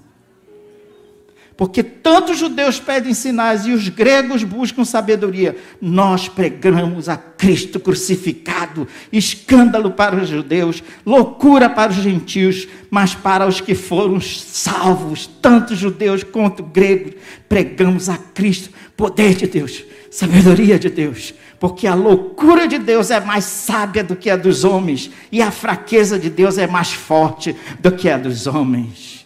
Porque 1.61 1.83
tanto 1.83 2.31
os 2.31 2.39
judeus 2.39 2.79
pedem 2.79 3.13
sinais 3.13 3.67
e 3.67 3.71
os 3.71 3.87
gregos 3.87 4.43
buscam 4.43 4.83
sabedoria. 4.83 5.55
Nós 5.79 6.27
pregamos 6.27 7.07
a 7.07 7.15
Cristo 7.15 7.79
crucificado, 7.79 8.87
escândalo 9.13 9.91
para 9.91 10.15
os 10.15 10.27
judeus, 10.27 10.81
loucura 11.05 11.69
para 11.69 11.91
os 11.91 11.97
gentios, 11.97 12.67
mas 12.89 13.13
para 13.13 13.45
os 13.45 13.61
que 13.61 13.75
foram 13.75 14.19
salvos, 14.19 15.29
tanto 15.39 15.75
judeus 15.75 16.23
quanto 16.23 16.63
gregos, 16.63 17.13
pregamos 17.47 18.09
a 18.09 18.17
Cristo, 18.17 18.71
poder 18.97 19.35
de 19.35 19.45
Deus, 19.45 19.83
sabedoria 20.09 20.79
de 20.79 20.89
Deus. 20.89 21.31
Porque 21.59 21.85
a 21.85 21.93
loucura 21.93 22.67
de 22.67 22.79
Deus 22.79 23.11
é 23.11 23.19
mais 23.19 23.43
sábia 23.43 24.03
do 24.03 24.15
que 24.15 24.31
a 24.31 24.35
dos 24.35 24.63
homens, 24.63 25.11
e 25.31 25.43
a 25.43 25.51
fraqueza 25.51 26.17
de 26.17 26.31
Deus 26.31 26.57
é 26.57 26.65
mais 26.65 26.91
forte 26.91 27.55
do 27.79 27.91
que 27.91 28.09
a 28.09 28.17
dos 28.17 28.47
homens. 28.47 29.20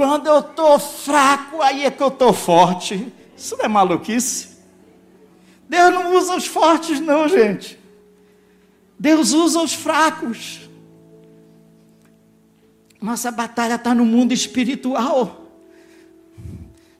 Quando 0.00 0.28
eu 0.28 0.38
estou 0.38 0.78
fraco, 0.78 1.60
aí 1.60 1.84
é 1.84 1.90
que 1.90 2.02
eu 2.02 2.08
estou 2.08 2.32
forte. 2.32 3.12
Isso 3.36 3.54
não 3.58 3.66
é 3.66 3.68
maluquice? 3.68 4.56
Deus 5.68 5.92
não 5.92 6.16
usa 6.16 6.36
os 6.36 6.46
fortes, 6.46 6.98
não, 7.00 7.28
gente. 7.28 7.78
Deus 8.98 9.32
usa 9.32 9.60
os 9.60 9.74
fracos. 9.74 10.70
Nossa 12.98 13.30
batalha 13.30 13.74
está 13.74 13.94
no 13.94 14.06
mundo 14.06 14.32
espiritual. 14.32 15.52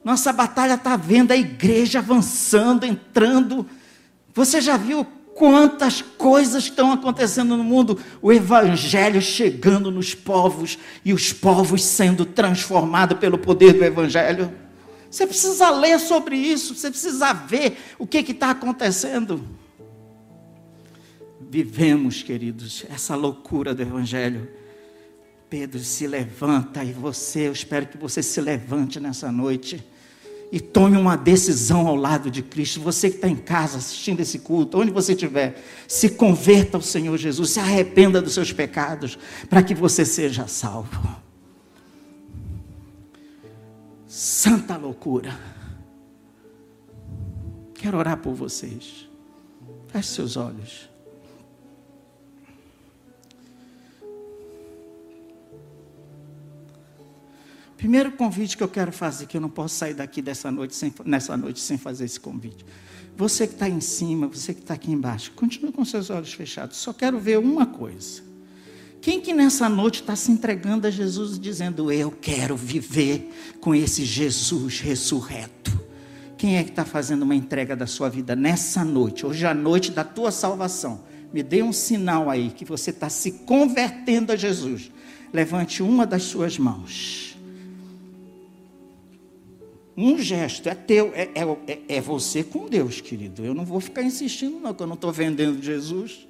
Nossa 0.04 0.30
batalha 0.30 0.74
está 0.74 0.94
vendo 0.94 1.32
a 1.32 1.36
igreja 1.38 2.00
avançando, 2.00 2.84
entrando. 2.84 3.66
Você 4.34 4.60
já 4.60 4.76
viu 4.76 5.06
quantas 5.34 6.02
coisas 6.02 6.64
estão 6.64 6.92
acontecendo 6.92 7.56
no 7.56 7.64
mundo? 7.64 7.98
O 8.20 8.32
evangelho 8.32 9.20
chegando 9.20 9.90
nos 9.90 10.14
povos 10.14 10.78
e 11.04 11.12
os 11.12 11.32
povos 11.32 11.82
sendo 11.82 12.24
transformados 12.24 13.18
pelo 13.18 13.38
poder 13.38 13.72
do 13.72 13.84
evangelho. 13.84 14.52
Você 15.10 15.26
precisa 15.26 15.70
ler 15.70 15.98
sobre 15.98 16.36
isso, 16.36 16.74
você 16.74 16.90
precisa 16.90 17.32
ver 17.32 17.76
o 17.98 18.06
que 18.06 18.18
está 18.18 18.50
acontecendo. 18.50 19.44
Vivemos, 21.40 22.22
queridos, 22.22 22.84
essa 22.88 23.16
loucura 23.16 23.74
do 23.74 23.82
Evangelho. 23.82 24.48
Pedro 25.48 25.80
se 25.80 26.06
levanta 26.06 26.84
e 26.84 26.92
você, 26.92 27.48
eu 27.48 27.52
espero 27.52 27.86
que 27.88 27.98
você 27.98 28.22
se 28.22 28.40
levante 28.40 29.00
nessa 29.00 29.32
noite 29.32 29.84
e 30.52 30.58
tome 30.58 30.96
uma 30.96 31.16
decisão 31.16 31.86
ao 31.86 31.94
lado 31.94 32.30
de 32.30 32.42
Cristo. 32.42 32.80
Você 32.80 33.08
que 33.08 33.16
está 33.16 33.28
em 33.28 33.36
casa 33.36 33.78
assistindo 33.78 34.20
esse 34.20 34.40
culto, 34.40 34.78
onde 34.78 34.90
você 34.90 35.12
estiver, 35.12 35.62
se 35.86 36.10
converta 36.10 36.76
ao 36.76 36.82
Senhor 36.82 37.16
Jesus, 37.16 37.50
se 37.50 37.60
arrependa 37.60 38.20
dos 38.20 38.34
seus 38.34 38.52
pecados, 38.52 39.18
para 39.48 39.62
que 39.62 39.74
você 39.74 40.04
seja 40.04 40.46
salvo. 40.46 41.20
Santa 44.08 44.76
loucura. 44.76 45.38
Quero 47.74 47.96
orar 47.96 48.16
por 48.16 48.34
vocês. 48.34 49.08
Feche 49.88 50.08
seus 50.08 50.36
olhos. 50.36 50.90
Primeiro 57.80 58.12
convite 58.12 58.58
que 58.58 58.62
eu 58.62 58.68
quero 58.68 58.92
fazer, 58.92 59.24
que 59.24 59.38
eu 59.38 59.40
não 59.40 59.48
posso 59.48 59.74
sair 59.74 59.94
daqui 59.94 60.20
dessa 60.20 60.50
noite 60.50 60.76
sem, 60.76 60.92
nessa 61.02 61.34
noite 61.34 61.60
sem 61.60 61.78
fazer 61.78 62.04
esse 62.04 62.20
convite. 62.20 62.62
Você 63.16 63.46
que 63.46 63.54
está 63.54 63.70
em 63.70 63.80
cima, 63.80 64.26
você 64.28 64.52
que 64.52 64.60
está 64.60 64.74
aqui 64.74 64.92
embaixo, 64.92 65.32
continue 65.34 65.72
com 65.72 65.82
seus 65.82 66.10
olhos 66.10 66.30
fechados. 66.30 66.76
Só 66.76 66.92
quero 66.92 67.18
ver 67.18 67.38
uma 67.38 67.64
coisa. 67.64 68.20
Quem 69.00 69.18
que 69.18 69.32
nessa 69.32 69.66
noite 69.66 70.02
está 70.02 70.14
se 70.14 70.30
entregando 70.30 70.86
a 70.86 70.90
Jesus 70.90 71.40
dizendo, 71.40 71.90
eu 71.90 72.10
quero 72.10 72.54
viver 72.54 73.32
com 73.62 73.74
esse 73.74 74.04
Jesus 74.04 74.80
ressurreto? 74.80 75.80
Quem 76.36 76.58
é 76.58 76.62
que 76.62 76.68
está 76.68 76.84
fazendo 76.84 77.22
uma 77.22 77.34
entrega 77.34 77.74
da 77.74 77.86
sua 77.86 78.10
vida 78.10 78.36
nessa 78.36 78.84
noite, 78.84 79.24
hoje 79.24 79.46
é 79.46 79.48
a 79.48 79.54
noite 79.54 79.90
da 79.90 80.04
tua 80.04 80.30
salvação? 80.30 81.00
Me 81.32 81.42
dê 81.42 81.62
um 81.62 81.72
sinal 81.72 82.28
aí 82.28 82.50
que 82.50 82.66
você 82.66 82.90
está 82.90 83.08
se 83.08 83.32
convertendo 83.46 84.32
a 84.32 84.36
Jesus. 84.36 84.90
Levante 85.32 85.82
uma 85.82 86.06
das 86.06 86.24
suas 86.24 86.58
mãos 86.58 87.29
um 89.96 90.18
gesto, 90.18 90.68
é 90.68 90.74
teu, 90.74 91.12
é, 91.14 91.30
é, 91.34 91.96
é 91.96 92.00
você 92.00 92.42
com 92.42 92.66
Deus, 92.66 93.00
querido. 93.00 93.44
Eu 93.44 93.54
não 93.54 93.64
vou 93.64 93.80
ficar 93.80 94.02
insistindo, 94.02 94.58
não, 94.60 94.72
que 94.72 94.82
eu 94.82 94.86
não 94.86 94.94
estou 94.94 95.12
vendendo 95.12 95.62
Jesus. 95.62 96.26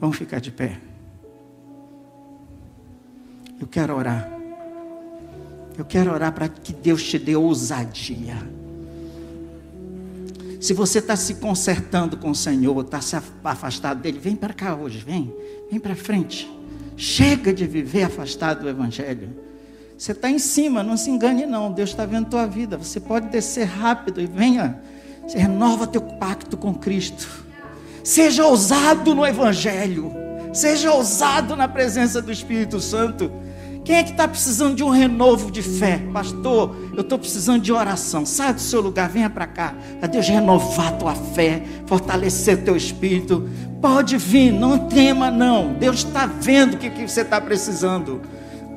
Vamos 0.00 0.16
ficar 0.16 0.40
de 0.40 0.50
pé. 0.50 0.80
Eu 3.60 3.66
quero 3.68 3.94
orar. 3.94 4.28
Eu 5.78 5.84
quero 5.84 6.12
orar 6.12 6.32
para 6.32 6.48
que 6.48 6.72
Deus 6.72 7.02
te 7.02 7.18
dê 7.18 7.36
ousadia. 7.36 8.36
Se 10.60 10.74
você 10.74 10.98
está 10.98 11.16
se 11.16 11.36
consertando 11.36 12.16
com 12.16 12.30
o 12.30 12.34
Senhor, 12.34 12.84
está 12.84 13.00
se 13.00 13.16
afastado 13.44 14.00
dele, 14.00 14.18
vem 14.18 14.36
para 14.36 14.54
cá 14.54 14.74
hoje, 14.74 14.98
vem, 14.98 15.32
vem 15.70 15.78
para 15.80 15.94
frente. 15.96 16.50
Chega 16.96 17.52
de 17.52 17.66
viver 17.66 18.04
afastado 18.04 18.62
do 18.62 18.68
Evangelho. 18.68 19.30
Você 20.02 20.10
está 20.10 20.28
em 20.28 20.38
cima, 20.40 20.82
não 20.82 20.96
se 20.96 21.08
engane 21.08 21.46
não. 21.46 21.70
Deus 21.70 21.90
está 21.90 22.04
vendo 22.04 22.28
tua 22.28 22.44
vida. 22.44 22.76
Você 22.76 22.98
pode 22.98 23.28
descer 23.28 23.66
rápido 23.66 24.20
e 24.20 24.26
venha. 24.26 24.80
Você 25.24 25.38
renova 25.38 25.86
teu 25.86 26.00
pacto 26.00 26.56
com 26.56 26.74
Cristo. 26.74 27.28
Seja 28.02 28.44
ousado 28.44 29.14
no 29.14 29.24
Evangelho. 29.24 30.12
Seja 30.52 30.90
ousado 30.90 31.54
na 31.54 31.68
presença 31.68 32.20
do 32.20 32.32
Espírito 32.32 32.80
Santo. 32.80 33.30
Quem 33.84 33.94
é 33.94 34.02
que 34.02 34.10
está 34.10 34.26
precisando 34.26 34.74
de 34.74 34.82
um 34.82 34.88
renovo 34.88 35.52
de 35.52 35.62
fé? 35.62 36.02
Pastor, 36.12 36.74
eu 36.96 37.02
estou 37.02 37.16
precisando 37.16 37.62
de 37.62 37.72
oração. 37.72 38.26
Sai 38.26 38.54
do 38.54 38.60
seu 38.60 38.80
lugar, 38.80 39.08
venha 39.08 39.30
para 39.30 39.46
cá. 39.46 39.72
Para 40.00 40.08
Deus 40.08 40.26
renovar 40.26 40.98
tua 40.98 41.14
fé, 41.14 41.62
fortalecer 41.86 42.64
teu 42.64 42.74
espírito. 42.74 43.48
Pode 43.80 44.16
vir, 44.16 44.50
não 44.50 44.88
tema 44.88 45.30
não. 45.30 45.74
Deus 45.74 45.98
está 45.98 46.26
vendo 46.26 46.74
o 46.74 46.76
que, 46.76 46.90
que 46.90 47.08
você 47.08 47.20
está 47.20 47.40
precisando 47.40 48.20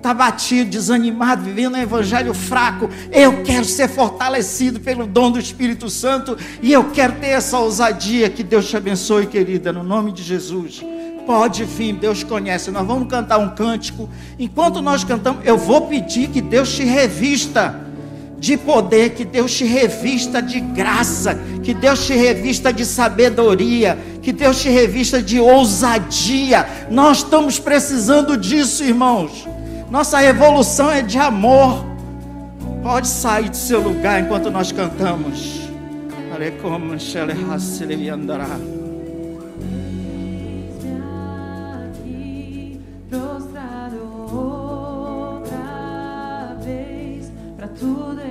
está 0.05 0.13
batido, 0.13 0.69
desanimado, 0.69 1.43
vivendo 1.43 1.73
um 1.73 1.81
evangelho 1.81 2.31
fraco. 2.31 2.87
Eu 3.11 3.41
quero 3.41 3.65
ser 3.65 3.89
fortalecido 3.89 4.79
pelo 4.79 5.07
dom 5.07 5.31
do 5.31 5.39
Espírito 5.39 5.89
Santo 5.89 6.37
e 6.61 6.71
eu 6.71 6.91
quero 6.91 7.13
ter 7.13 7.29
essa 7.29 7.57
ousadia. 7.57 8.29
Que 8.29 8.43
Deus 8.43 8.69
te 8.69 8.77
abençoe, 8.77 9.25
querida, 9.25 9.73
no 9.73 9.83
nome 9.83 10.11
de 10.11 10.21
Jesus. 10.21 10.85
Pode 11.25 11.63
vir, 11.63 11.93
Deus 11.93 12.23
conhece. 12.23 12.69
Nós 12.69 12.85
vamos 12.85 13.09
cantar 13.09 13.39
um 13.39 13.55
cântico. 13.55 14.07
Enquanto 14.37 14.79
nós 14.79 15.03
cantamos, 15.03 15.43
eu 15.43 15.57
vou 15.57 15.87
pedir 15.87 16.29
que 16.29 16.39
Deus 16.39 16.71
te 16.71 16.83
revista 16.83 17.83
de 18.37 18.57
poder, 18.57 19.15
que 19.15 19.25
Deus 19.25 19.55
te 19.55 19.63
revista 19.63 20.39
de 20.39 20.59
graça, 20.59 21.33
que 21.63 21.73
Deus 21.73 22.05
te 22.05 22.13
revista 22.13 22.71
de 22.71 22.85
sabedoria, 22.85 23.97
que 24.21 24.31
Deus 24.31 24.61
te 24.61 24.69
revista 24.69 25.19
de 25.19 25.39
ousadia. 25.39 26.87
Nós 26.91 27.17
estamos 27.17 27.57
precisando 27.57 28.37
disso, 28.37 28.83
irmãos. 28.83 29.54
Nossa 29.95 30.17
revolução 30.17 30.91
é 30.91 31.01
de 31.01 31.17
amor. 31.17 31.85
Pode 32.83 33.07
sair 33.07 33.47
do 33.47 33.55
seu 33.55 33.79
lugar 33.79 34.19
enquanto 34.19 34.51
nós 34.51 34.69
cantamos. 34.69 35.61
Tudo 47.79 48.24